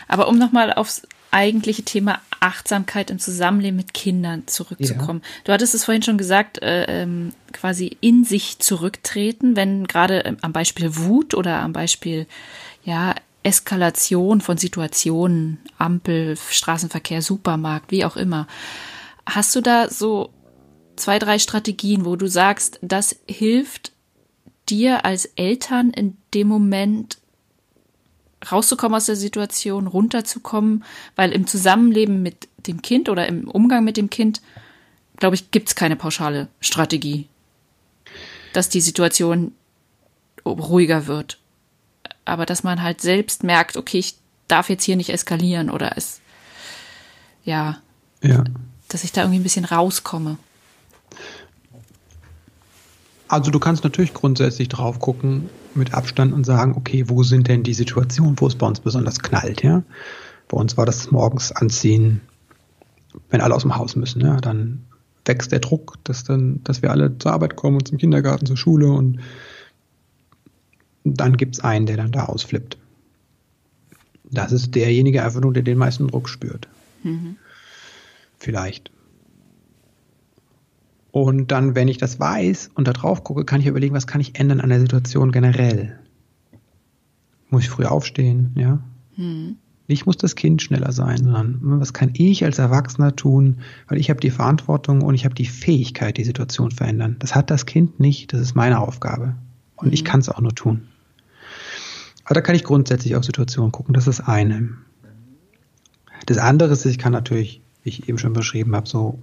[0.08, 1.02] Aber um nochmal aufs
[1.32, 5.22] eigentliche Thema Achtsamkeit im Zusammenleben mit Kindern zurückzukommen.
[5.24, 5.30] Ja.
[5.46, 10.38] Du hattest es vorhin schon gesagt, äh, ähm, quasi in sich zurücktreten, wenn gerade ähm,
[10.42, 12.28] am Beispiel Wut oder am Beispiel
[12.84, 18.48] ja Eskalation von Situationen, Ampel, Straßenverkehr, Supermarkt, wie auch immer.
[19.26, 20.30] Hast du da so
[20.96, 23.92] zwei, drei Strategien, wo du sagst, das hilft
[24.70, 27.18] dir als Eltern in dem Moment
[28.52, 30.84] rauszukommen aus der Situation, runterzukommen,
[31.16, 34.42] weil im Zusammenleben mit dem Kind oder im Umgang mit dem Kind,
[35.18, 37.28] glaube ich, gibt es keine pauschale Strategie,
[38.54, 39.54] dass die Situation
[40.46, 41.40] ruhiger wird.
[42.26, 44.16] Aber dass man halt selbst merkt, okay, ich
[44.48, 46.22] darf jetzt hier nicht eskalieren oder es,
[47.44, 47.78] ja,
[48.22, 48.44] ja.
[48.88, 50.38] dass ich da irgendwie ein bisschen rauskomme.
[53.28, 57.64] Also du kannst natürlich grundsätzlich drauf gucken mit Abstand und sagen, okay, wo sind denn
[57.64, 59.84] die Situationen, wo es bei uns besonders knallt, ja?
[60.48, 62.22] Bei uns war das morgens anziehen,
[63.30, 64.86] wenn alle aus dem Haus müssen, ja, dann
[65.26, 68.58] wächst der Druck, dass dann, dass wir alle zur Arbeit kommen und zum Kindergarten, zur
[68.58, 69.20] Schule und
[71.04, 72.78] dann gibt es einen, der dann da ausflippt.
[74.32, 76.68] Das ist derjenige einfach nur, der den meisten Druck spürt.
[77.04, 77.38] Mhm.
[78.38, 78.92] Vielleicht.
[81.12, 84.20] Und dann, wenn ich das weiß und da drauf gucke, kann ich überlegen, was kann
[84.20, 86.00] ich ändern an der Situation generell.
[87.52, 88.80] Muss ich früh aufstehen, ja?
[89.16, 89.58] Hm.
[89.88, 94.10] Nicht muss das Kind schneller sein, sondern was kann ich als Erwachsener tun, weil ich
[94.10, 97.18] habe die Verantwortung und ich habe die Fähigkeit, die Situation zu verändern.
[97.20, 99.36] Das hat das Kind nicht, das ist meine Aufgabe.
[99.76, 99.94] Und hm.
[99.94, 100.88] ich kann es auch nur tun.
[102.26, 104.70] Aber da kann ich grundsätzlich auf Situationen gucken, das ist das eine.
[106.26, 109.20] Das andere ist, ich kann natürlich, wie ich eben schon beschrieben habe, so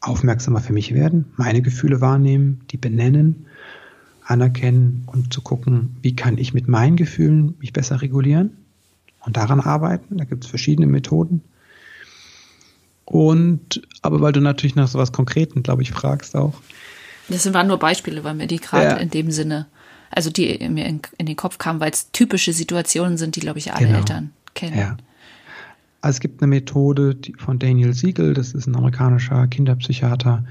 [0.00, 3.46] aufmerksamer für mich werden, meine Gefühle wahrnehmen, die benennen,
[4.24, 8.56] anerkennen und zu gucken, wie kann ich mit meinen Gefühlen mich besser regulieren
[9.20, 10.18] und daran arbeiten.
[10.18, 11.42] Da gibt es verschiedene Methoden.
[13.04, 16.54] Und, aber weil du natürlich nach so was Konkreten, glaube ich, fragst auch.
[17.28, 18.96] Das waren nur Beispiele, weil mir die gerade ja.
[18.96, 19.66] in dem Sinne,
[20.10, 23.58] also die mir in, in den Kopf kamen, weil es typische Situationen sind, die, glaube
[23.58, 23.98] ich, alle genau.
[23.98, 24.78] Eltern kennen.
[24.78, 24.96] Ja.
[26.00, 30.44] Also es gibt eine Methode von Daniel Siegel, das ist ein amerikanischer Kinderpsychiater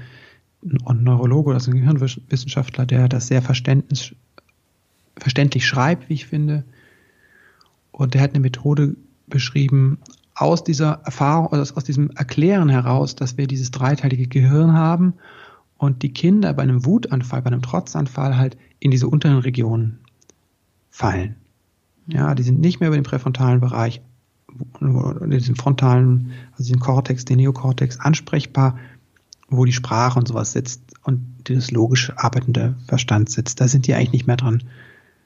[0.84, 4.16] und Neurologe, also ein Gehirnwissenschaftler, der das sehr verständlich
[5.66, 6.64] schreibt, wie ich finde.
[7.92, 8.96] Und der hat eine Methode
[9.26, 9.98] beschrieben,
[10.34, 15.14] aus dieser Erfahrung, also aus diesem Erklären heraus, dass wir dieses dreiteilige Gehirn haben
[15.78, 19.98] und die Kinder bei einem Wutanfall, bei einem Trotzanfall halt in diese unteren Regionen
[20.90, 21.36] fallen.
[22.06, 24.02] Ja, die sind nicht mehr über den präfrontalen Bereich
[24.80, 28.78] diesem frontalen, also den Kortex, den Neokortex ansprechbar,
[29.48, 33.60] wo die Sprache und sowas sitzt und das logisch arbeitende Verstand sitzt.
[33.60, 34.62] Da sind die eigentlich nicht mehr dran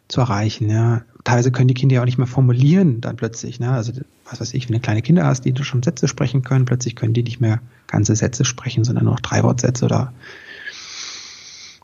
[0.07, 0.71] zu erreichen.
[0.71, 1.03] Ja.
[1.25, 3.59] Teilweise können die Kinder ja auch nicht mehr formulieren dann plötzlich.
[3.59, 3.71] Ne?
[3.71, 3.93] Also
[4.25, 7.13] was weiß ich, wenn du kleine Kinder hast, die schon Sätze sprechen können, plötzlich können
[7.13, 10.13] die nicht mehr ganze Sätze sprechen, sondern nur noch drei Wortsätze oder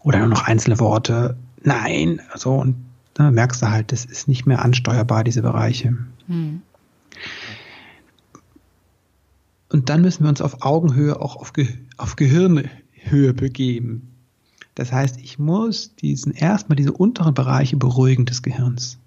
[0.05, 1.37] oder nur noch einzelne Worte.
[1.65, 2.77] Nein, so und
[3.15, 5.97] da merkst du halt, das ist nicht mehr ansteuerbar, diese Bereiche.
[6.27, 6.63] Hm.
[9.71, 14.11] Und dann müssen wir uns auf Augenhöhe auch auf, Ge auf Gehirnhöhe begeben.
[14.75, 18.99] Das heißt, ich muss diesen erstmal diese unteren Bereiche beruhigen des Gehirns.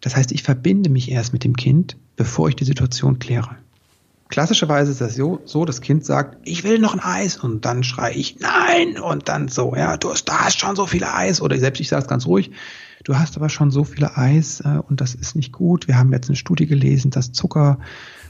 [0.00, 3.56] Das heißt, ich verbinde mich erst mit dem Kind, bevor ich die Situation kläre.
[4.30, 7.82] Klassischerweise ist das so, so, das Kind sagt, ich will noch ein Eis und dann
[7.82, 11.42] schreie ich nein und dann so, ja, du hast, da hast schon so viele Eis
[11.42, 12.52] oder selbst ich sage es ganz ruhig,
[13.02, 15.88] du hast aber schon so viele Eis äh, und das ist nicht gut.
[15.88, 17.80] Wir haben jetzt eine Studie gelesen, dass Zucker,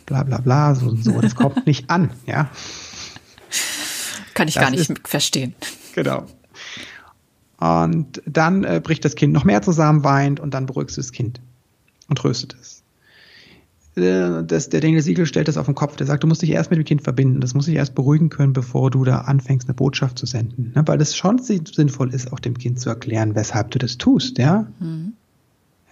[0.07, 2.51] bla bla bla, so und so, das kommt nicht an, ja.
[4.33, 5.55] Kann ich das gar nicht ist, verstehen.
[5.95, 6.25] Genau.
[7.59, 11.13] Und dann äh, bricht das Kind noch mehr zusammen, weint und dann beruhigst du das
[11.13, 11.43] Kind
[12.09, 12.80] und tröstet es.
[14.01, 15.97] Äh, das, der Daniel Siegel stellt das auf den Kopf.
[15.97, 17.41] Der sagt, du musst dich erst mit dem Kind verbinden.
[17.41, 20.73] Das muss sich erst beruhigen können, bevor du da anfängst, eine Botschaft zu senden.
[20.75, 20.83] Ne?
[20.87, 24.67] Weil es schon sinnvoll ist, auch dem Kind zu erklären, weshalb du das tust, ja.
[24.81, 25.13] Mhm.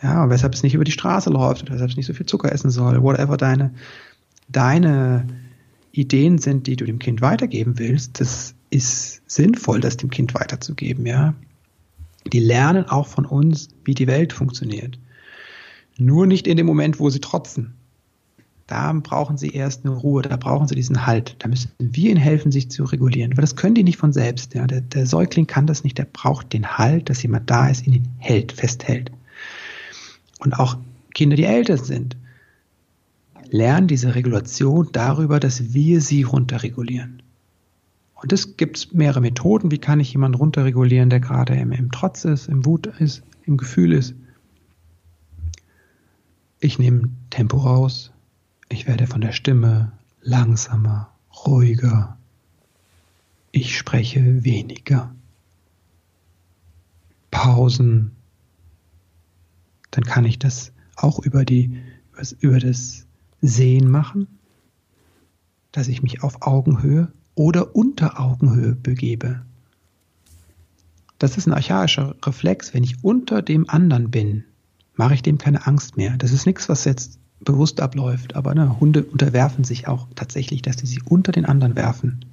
[0.02, 2.26] Ja, und weshalb es nicht über die Straße läuft oder weshalb es nicht so viel
[2.26, 3.72] Zucker essen soll, whatever deine,
[4.48, 5.26] deine
[5.90, 11.04] Ideen sind, die du dem Kind weitergeben willst, das ist sinnvoll, das dem Kind weiterzugeben,
[11.06, 11.34] ja.
[12.32, 14.98] Die lernen auch von uns, wie die Welt funktioniert.
[15.96, 17.74] Nur nicht in dem Moment, wo sie trotzen.
[18.68, 21.36] Da brauchen sie erst eine Ruhe, da brauchen sie diesen Halt.
[21.38, 23.34] Da müssen wir ihnen helfen, sich zu regulieren.
[23.34, 24.52] Weil das können die nicht von selbst.
[24.54, 24.66] Ja.
[24.66, 28.06] Der, der Säugling kann das nicht, der braucht den Halt, dass jemand da ist, ihn
[28.18, 29.10] hält, festhält.
[30.40, 30.76] Und auch
[31.14, 32.18] Kinder, die älter sind,
[33.50, 37.22] lernen diese Regulation darüber, dass wir sie runterregulieren.
[38.16, 39.70] Und es gibt mehrere Methoden.
[39.70, 43.56] Wie kann ich jemanden runterregulieren, der gerade im, im Trotz ist, im Wut ist, im
[43.56, 44.14] Gefühl ist?
[46.60, 48.12] Ich nehme Tempo raus.
[48.68, 51.10] Ich werde von der Stimme langsamer,
[51.46, 52.18] ruhiger.
[53.50, 55.14] Ich spreche weniger.
[57.30, 58.12] Pausen.
[59.90, 61.80] Dann kann ich das auch über die,
[62.40, 63.06] über das
[63.40, 64.26] Sehen machen,
[65.72, 69.42] dass ich mich auf Augenhöhe oder unter Augenhöhe begebe.
[71.18, 72.74] Das ist ein archaischer Reflex.
[72.74, 74.44] Wenn ich unter dem anderen bin,
[74.94, 76.16] mache ich dem keine Angst mehr.
[76.16, 78.36] Das ist nichts, was jetzt bewusst abläuft.
[78.36, 82.24] Aber ne, Hunde unterwerfen sich auch tatsächlich, dass sie sich unter den anderen werfen.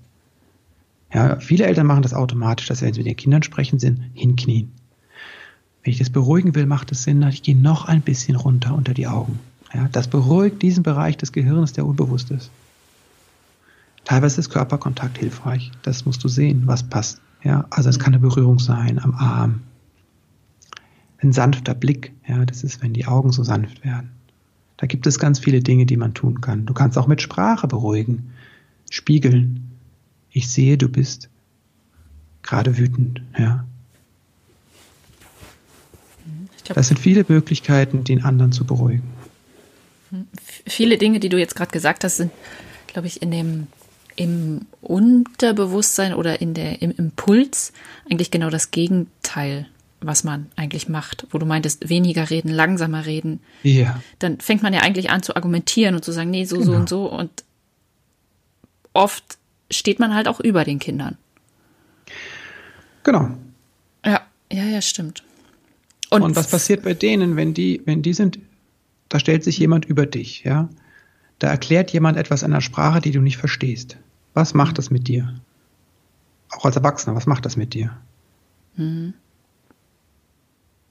[1.13, 4.01] Ja, viele Eltern machen das automatisch, dass sie, wenn sie mit den Kindern sprechen, sind,
[4.13, 4.71] hinknien.
[5.83, 8.93] Wenn ich das beruhigen will, macht es Sinn, ich gehe noch ein bisschen runter unter
[8.93, 9.39] die Augen.
[9.73, 12.49] Ja, das beruhigt diesen Bereich des Gehirns, der unbewusst ist.
[14.03, 15.71] Teilweise ist Körperkontakt hilfreich.
[15.83, 17.21] Das musst du sehen, was passt.
[17.43, 19.61] Ja, also es kann eine Berührung sein am Arm.
[21.19, 22.13] Ein sanfter Blick.
[22.27, 24.11] Ja, das ist, wenn die Augen so sanft werden.
[24.77, 26.65] Da gibt es ganz viele Dinge, die man tun kann.
[26.65, 28.33] Du kannst auch mit Sprache beruhigen,
[28.89, 29.71] spiegeln.
[30.31, 31.29] Ich sehe, du bist
[32.43, 33.21] gerade wütend.
[33.37, 33.65] Ja.
[36.63, 39.03] Glaub, das sind viele Möglichkeiten, den anderen zu beruhigen.
[40.65, 42.31] Viele Dinge, die du jetzt gerade gesagt hast, sind,
[42.87, 43.67] glaube ich, in dem
[44.15, 47.73] im Unterbewusstsein oder in der, im Impuls
[48.09, 49.67] eigentlich genau das Gegenteil,
[50.01, 51.27] was man eigentlich macht.
[51.31, 53.39] Wo du meintest, weniger reden, langsamer reden.
[53.63, 54.01] Ja.
[54.19, 56.71] Dann fängt man ja eigentlich an zu argumentieren und zu sagen, nee, so, genau.
[56.71, 57.11] so und so.
[57.11, 57.43] Und
[58.93, 59.37] oft
[59.71, 61.17] steht man halt auch über den Kindern.
[63.03, 63.29] Genau.
[64.05, 64.21] Ja,
[64.51, 65.23] ja, ja, stimmt.
[66.09, 68.39] Und, und was passiert bei denen, wenn die, wenn die sind,
[69.09, 70.69] da stellt sich jemand über dich, ja?
[71.39, 73.97] Da erklärt jemand etwas in einer Sprache, die du nicht verstehst.
[74.33, 75.35] Was macht das mit dir?
[76.49, 77.97] Auch als Erwachsener, was macht das mit dir?
[78.77, 79.13] Mhm.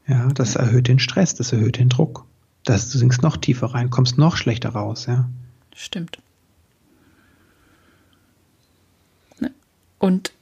[0.07, 2.27] Ja, das erhöht den Stress, das erhöht den Druck.
[2.65, 5.29] Das, du sinkst noch tiefer rein, kommst noch schlechter raus, ja.
[5.75, 6.19] Stimmt.
[9.41, 9.51] Ne?
[9.99, 10.33] Und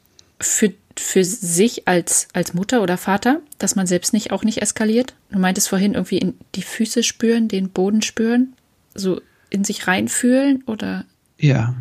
[0.40, 5.14] für, für sich als, als Mutter oder Vater, dass man selbst nicht auch nicht eskaliert?
[5.30, 8.54] Du meintest vorhin irgendwie in die Füße spüren, den Boden spüren,
[8.94, 11.04] so in sich reinfühlen oder?
[11.38, 11.74] Ja,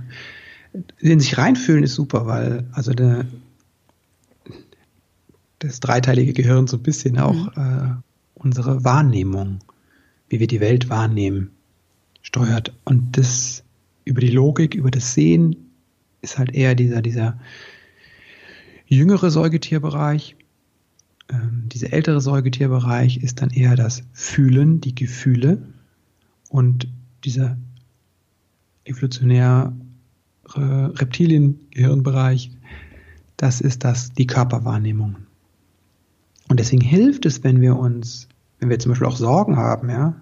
[1.00, 3.26] in sich reinfühlen ist super, weil also der,
[5.62, 7.62] das dreiteilige Gehirn so ein bisschen auch mhm.
[7.62, 7.96] äh,
[8.34, 9.60] unsere Wahrnehmung,
[10.28, 11.52] wie wir die Welt wahrnehmen,
[12.22, 12.74] steuert.
[12.84, 13.64] Und das
[14.04, 15.56] über die Logik, über das Sehen
[16.22, 17.40] ist halt eher dieser, dieser
[18.88, 20.36] jüngere Säugetierbereich.
[21.30, 25.62] Ähm, dieser ältere Säugetierbereich ist dann eher das Fühlen, die Gefühle.
[26.50, 26.88] Und
[27.24, 27.58] dieser
[28.84, 29.74] evolutionär
[30.54, 32.52] Reptiliengehirnbereich,
[33.38, 35.16] das ist das, die Körperwahrnehmung.
[36.52, 38.28] Und deswegen hilft es, wenn wir uns,
[38.60, 40.16] wenn wir zum Beispiel auch Sorgen haben, ja,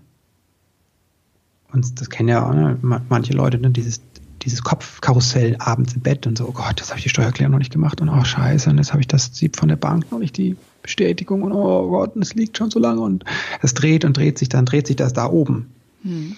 [1.73, 2.77] uns, das kennen ja auch, ne,
[3.09, 3.99] manche Leute, ne, dieses,
[4.43, 7.57] dieses Kopfkarussell abends im Bett und so, oh Gott, das habe ich die Steuererklärung noch
[7.57, 10.19] nicht gemacht und oh scheiße, und jetzt habe ich das Sieb von der Bank noch
[10.19, 13.25] nicht die Bestätigung und oh Gott, es liegt schon so lange und
[13.63, 15.71] es dreht und dreht sich, dann dreht sich das da oben.
[16.03, 16.35] Hm.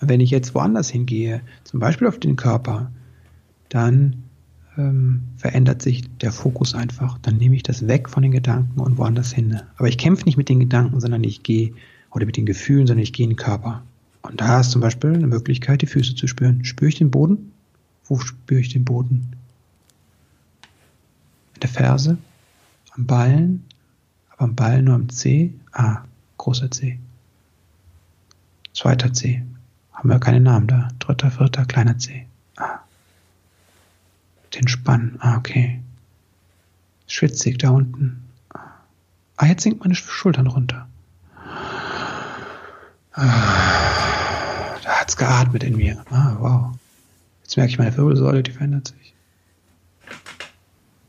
[0.00, 2.90] Wenn ich jetzt woanders hingehe, zum Beispiel auf den Körper,
[3.68, 4.22] dann
[4.76, 7.18] ähm, verändert sich der Fokus einfach.
[7.18, 9.60] Dann nehme ich das weg von den Gedanken und woanders hin.
[9.76, 11.72] Aber ich kämpfe nicht mit den Gedanken, sondern ich gehe,
[12.10, 13.82] oder mit den Gefühlen, sondern ich gehe in den Körper.
[14.22, 16.64] Und da ist zum Beispiel eine Möglichkeit, die Füße zu spüren.
[16.64, 17.52] Spüre ich den Boden?
[18.04, 19.32] Wo spüre ich den Boden?
[21.54, 22.18] In der Ferse?
[22.92, 23.64] Am Ballen?
[24.30, 25.54] Aber am Ballen nur am C?
[25.72, 26.02] Ah,
[26.36, 26.98] großer C.
[28.74, 29.42] Zweiter C.
[29.92, 30.88] Haben wir keine Namen da.
[30.98, 32.26] Dritter, vierter, kleiner C.
[32.56, 32.80] Ah
[34.54, 35.16] den Spann.
[35.20, 35.80] Ah, okay.
[37.06, 38.24] Schwitzig da unten.
[39.36, 40.86] Ah, jetzt sinkt meine Schultern runter.
[43.12, 46.04] Ah, da hat's geatmet in mir.
[46.10, 46.78] Ah, wow.
[47.42, 49.14] Jetzt merke ich meine Wirbelsäule, die verändert sich.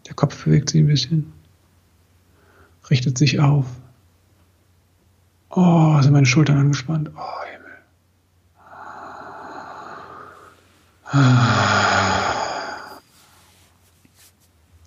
[0.07, 1.31] Der Kopf bewegt sich ein bisschen.
[2.89, 3.65] Richtet sich auf.
[5.49, 7.11] Oh, sind meine Schultern angespannt.
[7.15, 7.43] Oh,
[11.13, 11.80] Himmel.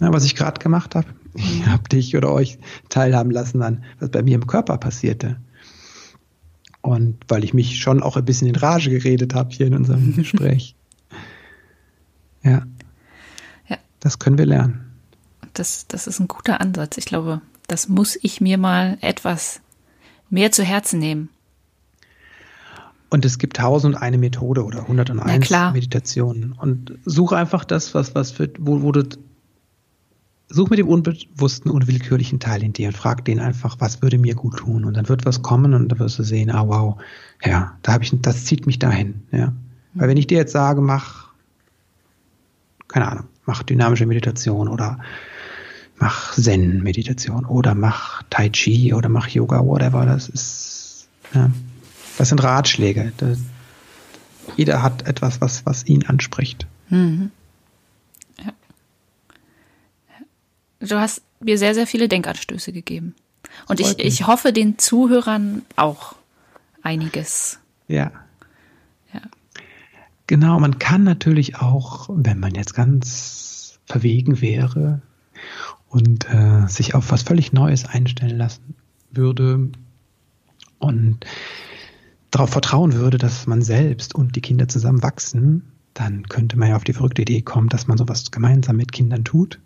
[0.05, 2.59] Ja, was ich gerade gemacht habe, ich habe dich oder euch
[2.91, 5.37] teilhaben lassen an, was bei mir im Körper passierte.
[6.83, 10.15] Und weil ich mich schon auch ein bisschen in Rage geredet habe hier in unserem
[10.17, 10.77] Gespräch.
[12.43, 12.67] Ja.
[13.69, 13.79] ja.
[14.01, 14.93] Das können wir lernen.
[15.55, 16.99] Das, das ist ein guter Ansatz.
[16.99, 19.63] Ich glaube, das muss ich mir mal etwas
[20.29, 21.31] mehr zu Herzen nehmen.
[23.09, 26.53] Und es gibt tausend eine Methode oder 101 ja, Meditationen.
[26.53, 29.05] Und suche einfach das, was, was für, wo, wo du,
[30.55, 34.35] such mit dem unbewussten, unwillkürlichen Teil in dir und frag den einfach, was würde mir
[34.35, 34.85] gut tun?
[34.85, 36.97] Und dann wird was kommen und dann wirst du sehen, ah, wow,
[37.45, 39.53] ja, da habe ich, das zieht mich dahin, ja.
[39.95, 41.29] Weil wenn ich dir jetzt sage, mach,
[42.89, 44.99] keine Ahnung, mach dynamische Meditation oder
[45.99, 51.51] mach Zen-Meditation oder mach Tai Chi oder mach Yoga, whatever, das ist, ja,
[52.19, 53.13] das sind Ratschläge.
[53.17, 53.39] Das,
[54.57, 56.67] jeder hat etwas, was, was ihn anspricht.
[56.91, 57.31] Mhm.
[58.39, 58.53] Ja.
[60.87, 63.15] Du hast mir sehr, sehr viele Denkanstöße gegeben.
[63.69, 66.15] Und ich, ich hoffe den Zuhörern auch
[66.83, 67.59] einiges.
[67.89, 68.13] Ja.
[69.13, 69.21] ja.
[70.27, 75.03] Genau, man kann natürlich auch, wenn man jetzt ganz verwegen wäre
[75.89, 78.75] und äh, sich auf was völlig Neues einstellen lassen
[79.11, 79.71] würde
[80.79, 81.21] und
[82.31, 86.77] darauf vertrauen würde, dass man selbst und die Kinder zusammen wachsen, dann könnte man ja
[86.77, 89.61] auf die verrückte Idee kommen, dass man sowas gemeinsam mit Kindern tut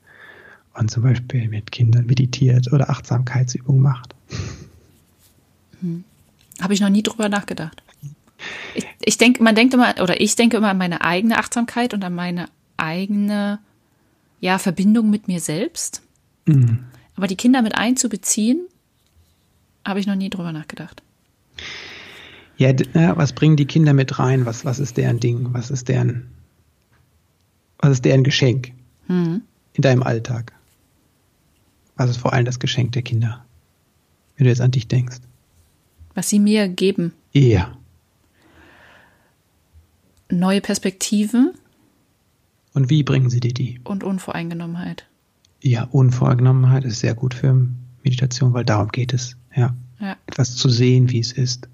[0.79, 4.15] und zum Beispiel mit Kindern meditiert oder Achtsamkeitsübungen macht.
[5.81, 6.05] Hm.
[6.61, 7.83] Habe ich noch nie drüber nachgedacht.
[8.75, 12.05] Ich, ich denke, man denkt immer, oder ich denke immer an meine eigene Achtsamkeit und
[12.05, 13.59] an meine eigene
[14.41, 16.03] ja, Verbindung mit mir selbst.
[16.47, 16.85] Mhm.
[17.17, 18.67] Aber die Kinder mit einzubeziehen,
[19.85, 21.03] habe ich noch nie drüber nachgedacht.
[22.57, 22.73] Ja,
[23.17, 24.47] was bringen die Kinder mit rein?
[24.47, 25.49] Was, was ist deren Ding?
[25.53, 26.29] Was ist deren,
[27.79, 28.73] was ist deren Geschenk
[29.07, 29.43] mhm.
[29.75, 30.53] in deinem Alltag?
[31.99, 33.45] Ist vor allem das Geschenk der Kinder?
[34.37, 35.19] Wenn du jetzt an dich denkst.
[36.15, 37.13] Was sie mir geben.
[37.33, 37.77] Ja.
[40.31, 41.53] Neue Perspektiven.
[42.75, 43.81] Und wie bringen sie dir die?
[43.85, 45.07] Und Unvoreingenommenheit.
[45.61, 47.67] Ja, Unvoreingenommenheit ist sehr gut für
[48.05, 49.37] Meditation, weil darum geht es.
[49.55, 49.75] Ja.
[50.01, 50.17] ja.
[50.27, 51.69] Etwas zu sehen, wie es ist.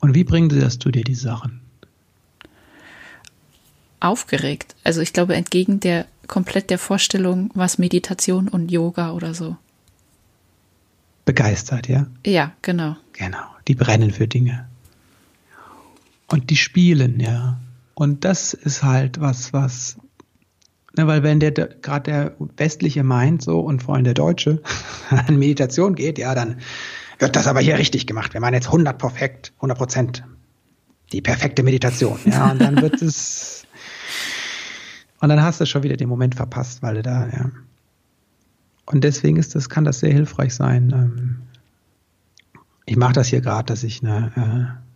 [0.00, 1.60] Und wie bringen sie das zu dir, die Sachen?
[4.04, 4.74] Aufgeregt.
[4.84, 9.56] Also ich glaube, entgegen der komplett der Vorstellung, was Meditation und Yoga oder so.
[11.24, 12.06] Begeistert, ja?
[12.26, 12.96] Ja, genau.
[13.14, 13.44] Genau.
[13.66, 14.68] Die brennen für Dinge.
[16.26, 17.58] Und die spielen, ja.
[17.94, 19.96] Und das ist halt was, was,
[20.96, 24.60] ne, weil wenn der gerade der westliche meint so und vor allem der Deutsche
[25.10, 26.60] an Meditation geht, ja, dann
[27.18, 28.34] wird das aber hier richtig gemacht.
[28.34, 30.24] Wir meinen jetzt 100 perfekt, 100 Prozent.
[31.12, 32.18] Die perfekte Meditation.
[32.24, 33.63] Ja, und dann wird es,
[35.24, 37.50] und dann hast du schon wieder den Moment verpasst, weil du da, ja.
[38.84, 40.92] Und deswegen ist das, kann das sehr hilfreich sein.
[40.94, 41.36] Ähm,
[42.84, 44.90] ich mache das hier gerade, dass ich eine, äh,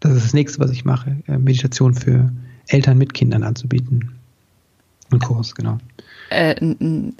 [0.00, 2.32] das ist das nächste, was ich mache, äh, Meditation für
[2.66, 4.12] Eltern mit Kindern anzubieten.
[5.10, 5.76] Ein Kurs, genau.
[6.30, 6.54] Äh,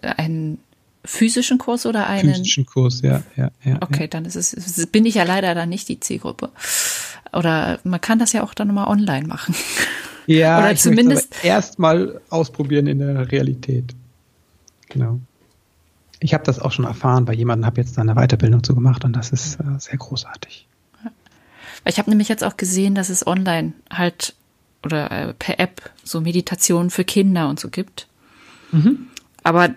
[0.01, 0.57] ein
[1.05, 2.35] physischen Kurs oder einen?
[2.35, 3.77] Physischen Kurs, ja, ja, ja.
[3.83, 4.07] Okay, ja.
[4.07, 6.51] dann ist es, bin ich ja leider dann nicht die Zielgruppe.
[7.35, 9.55] Oder man kann das ja auch dann mal online machen.
[10.27, 13.95] Ja, oder zumindest erstmal ausprobieren in der Realität.
[14.89, 15.21] Genau.
[16.21, 19.05] Ich habe das auch schon erfahren bei jemandem, habe jetzt da eine Weiterbildung zu gemacht
[19.05, 20.69] und das ist äh, sehr großartig.
[21.85, 24.35] Ich habe nämlich jetzt auch gesehen, dass es online halt
[24.85, 28.07] oder äh, per App so Meditationen für Kinder und so gibt.
[28.71, 29.09] Mhm.
[29.43, 29.75] Aber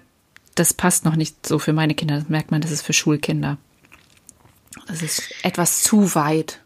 [0.55, 2.15] das passt noch nicht so für meine Kinder.
[2.15, 3.57] Das merkt man, das ist für Schulkinder.
[4.87, 6.61] Das ist etwas zu weit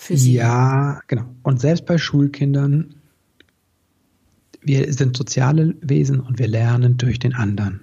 [0.00, 0.32] für sie.
[0.32, 1.26] Ja, genau.
[1.42, 2.94] Und selbst bei Schulkindern,
[4.62, 7.80] wir sind soziale Wesen und wir lernen durch den anderen.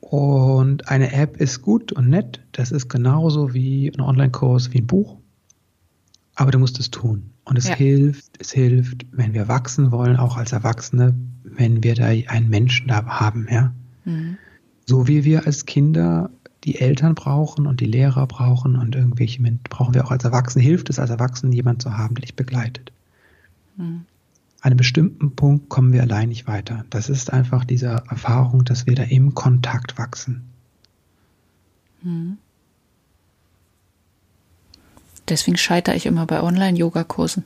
[0.00, 2.40] Und eine App ist gut und nett.
[2.52, 5.18] Das ist genauso wie ein Online-Kurs, wie ein Buch.
[6.34, 7.30] Aber du musst es tun.
[7.44, 7.74] Und es ja.
[7.74, 12.88] hilft, es hilft, wenn wir wachsen wollen, auch als Erwachsene, wenn wir da einen Menschen
[12.88, 13.74] da haben, ja.
[14.06, 14.38] Mhm.
[14.86, 16.30] So wie wir als Kinder
[16.68, 19.40] die Eltern brauchen und die Lehrer brauchen und irgendwelche
[19.70, 22.92] brauchen wir auch als Erwachsene, hilft es als Erwachsene, jemand zu haben, der dich begleitet.
[23.76, 24.04] Mhm.
[24.60, 26.84] An einem bestimmten Punkt kommen wir allein nicht weiter.
[26.90, 30.42] Das ist einfach diese Erfahrung, dass wir da im Kontakt wachsen.
[32.02, 32.36] Mhm.
[35.26, 37.44] Deswegen scheitere ich immer bei Online-Yoga-Kursen.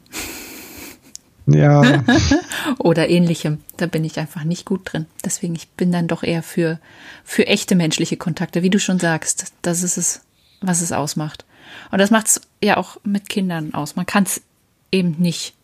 [1.47, 2.05] Ja.
[2.79, 3.59] Oder ähnlichem.
[3.77, 5.07] Da bin ich einfach nicht gut drin.
[5.25, 6.79] Deswegen, ich bin dann doch eher für,
[7.25, 9.53] für echte menschliche Kontakte, wie du schon sagst.
[9.63, 10.23] Das ist es.
[10.63, 11.45] was es ausmacht.
[11.91, 13.97] Und das macht es ja auch mit Kindern aus.
[13.97, 14.43] Man kann es
[14.91, 15.55] eben nicht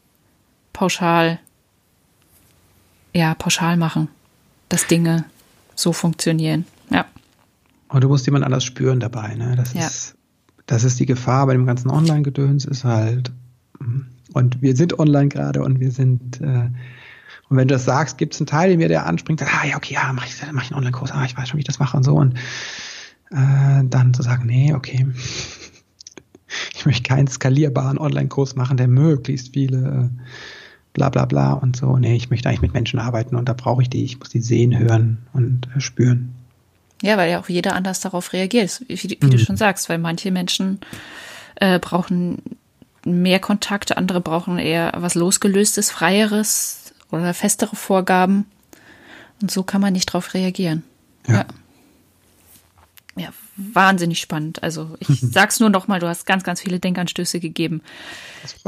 [0.73, 1.39] pauschal,
[3.15, 4.09] ja, pauschal machen,
[4.69, 5.25] dass Dinge
[5.75, 6.67] so funktionieren.
[6.91, 7.07] Ja.
[7.89, 9.55] Und du musst jemand anders spüren dabei, ne?
[9.57, 9.87] Das ja.
[9.87, 10.15] ist,
[10.67, 13.33] das ist die Gefahr bei dem ganzen Online-Gedöns, ist halt,
[13.79, 14.01] mm,
[14.33, 16.71] und wir sind online gerade und wir sind, äh,
[17.49, 19.67] und wenn du das sagst, gibt es einen Teil in mir, der anspringt, sagt, ah
[19.67, 21.67] ja, okay, ja, mach ich, mach ich einen Online-Kurs, ah, ich weiß schon, wie ich
[21.67, 22.15] das mache und so.
[22.15, 22.35] Und
[23.31, 25.07] äh, dann zu sagen, nee, okay,
[26.75, 30.23] ich möchte keinen skalierbaren Online-Kurs machen, der möglichst viele äh,
[30.93, 31.97] bla bla bla und so.
[31.97, 34.41] Nee, ich möchte eigentlich mit Menschen arbeiten und da brauche ich die, ich muss die
[34.41, 36.35] sehen, hören und äh, spüren.
[37.03, 39.31] Ja, weil ja auch jeder anders darauf reagiert, wie, wie mhm.
[39.31, 40.81] du schon sagst, weil manche Menschen
[41.57, 42.43] äh, brauchen
[43.05, 48.47] mehr Kontakte, andere brauchen eher was losgelöstes, freieres oder festere Vorgaben.
[49.41, 50.83] Und so kann man nicht darauf reagieren.
[51.27, 51.35] Ja.
[51.35, 51.47] ja
[53.19, 54.63] ja, wahnsinnig spannend.
[54.63, 57.83] Also ich sag's nur noch mal, du hast ganz, ganz viele Denkanstöße gegeben,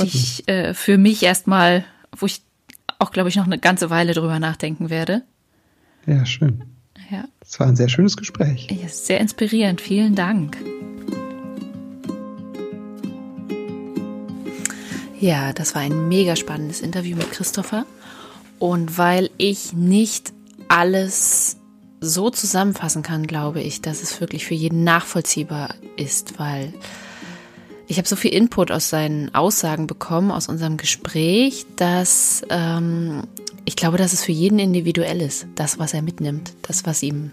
[0.00, 1.84] die ich äh, für mich erstmal,
[2.16, 2.42] wo ich
[2.98, 5.22] auch, glaube ich, noch eine ganze Weile drüber nachdenken werde.
[6.06, 6.64] Ja, schön.
[7.10, 7.24] Ja.
[7.40, 8.68] Es war ein sehr schönes Gespräch.
[8.70, 9.80] Ja, sehr inspirierend.
[9.80, 10.58] Vielen Dank.
[15.20, 17.84] Ja, das war ein mega spannendes Interview mit Christopher.
[18.58, 20.32] Und weil ich nicht
[20.68, 21.58] alles
[22.00, 26.72] so zusammenfassen kann, glaube ich, dass es wirklich für jeden nachvollziehbar ist, weil
[27.86, 33.24] ich habe so viel Input aus seinen Aussagen bekommen, aus unserem Gespräch, dass ähm,
[33.66, 37.30] ich glaube, dass es für jeden individuell ist, das, was er mitnimmt, das, was ihm,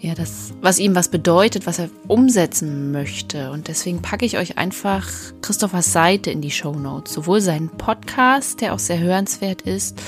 [0.00, 3.50] ja, das, was ihm was bedeutet, was er umsetzen möchte.
[3.50, 5.08] Und deswegen packe ich euch einfach
[5.42, 10.00] Christophers Seite in die Show Notes, sowohl seinen Podcast, der auch sehr hörenswert ist,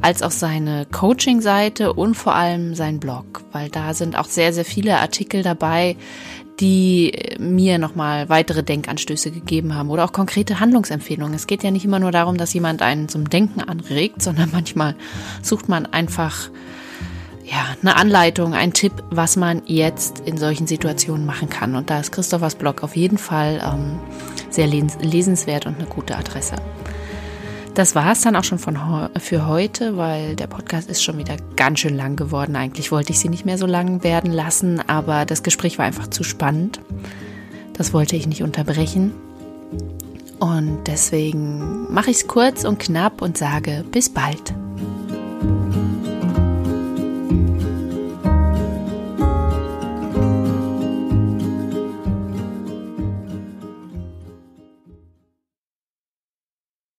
[0.00, 4.64] als auch seine Coaching-Seite und vor allem sein Blog, weil da sind auch sehr, sehr
[4.64, 5.96] viele Artikel dabei,
[6.60, 11.34] die mir nochmal weitere Denkanstöße gegeben haben oder auch konkrete Handlungsempfehlungen.
[11.34, 14.94] Es geht ja nicht immer nur darum, dass jemand einen zum Denken anregt, sondern manchmal
[15.42, 16.50] sucht man einfach
[17.44, 21.76] ja, eine Anleitung, ein Tipp, was man jetzt in solchen Situationen machen kann.
[21.76, 23.98] Und da ist Christophers Blog auf jeden Fall ähm,
[24.50, 26.56] sehr lesenswert und eine gute Adresse.
[27.74, 28.78] Das war es dann auch schon von,
[29.18, 32.54] für heute, weil der Podcast ist schon wieder ganz schön lang geworden.
[32.54, 36.06] Eigentlich wollte ich sie nicht mehr so lang werden lassen, aber das Gespräch war einfach
[36.06, 36.80] zu spannend.
[37.72, 39.12] Das wollte ich nicht unterbrechen.
[40.38, 44.54] Und deswegen mache ich es kurz und knapp und sage bis bald.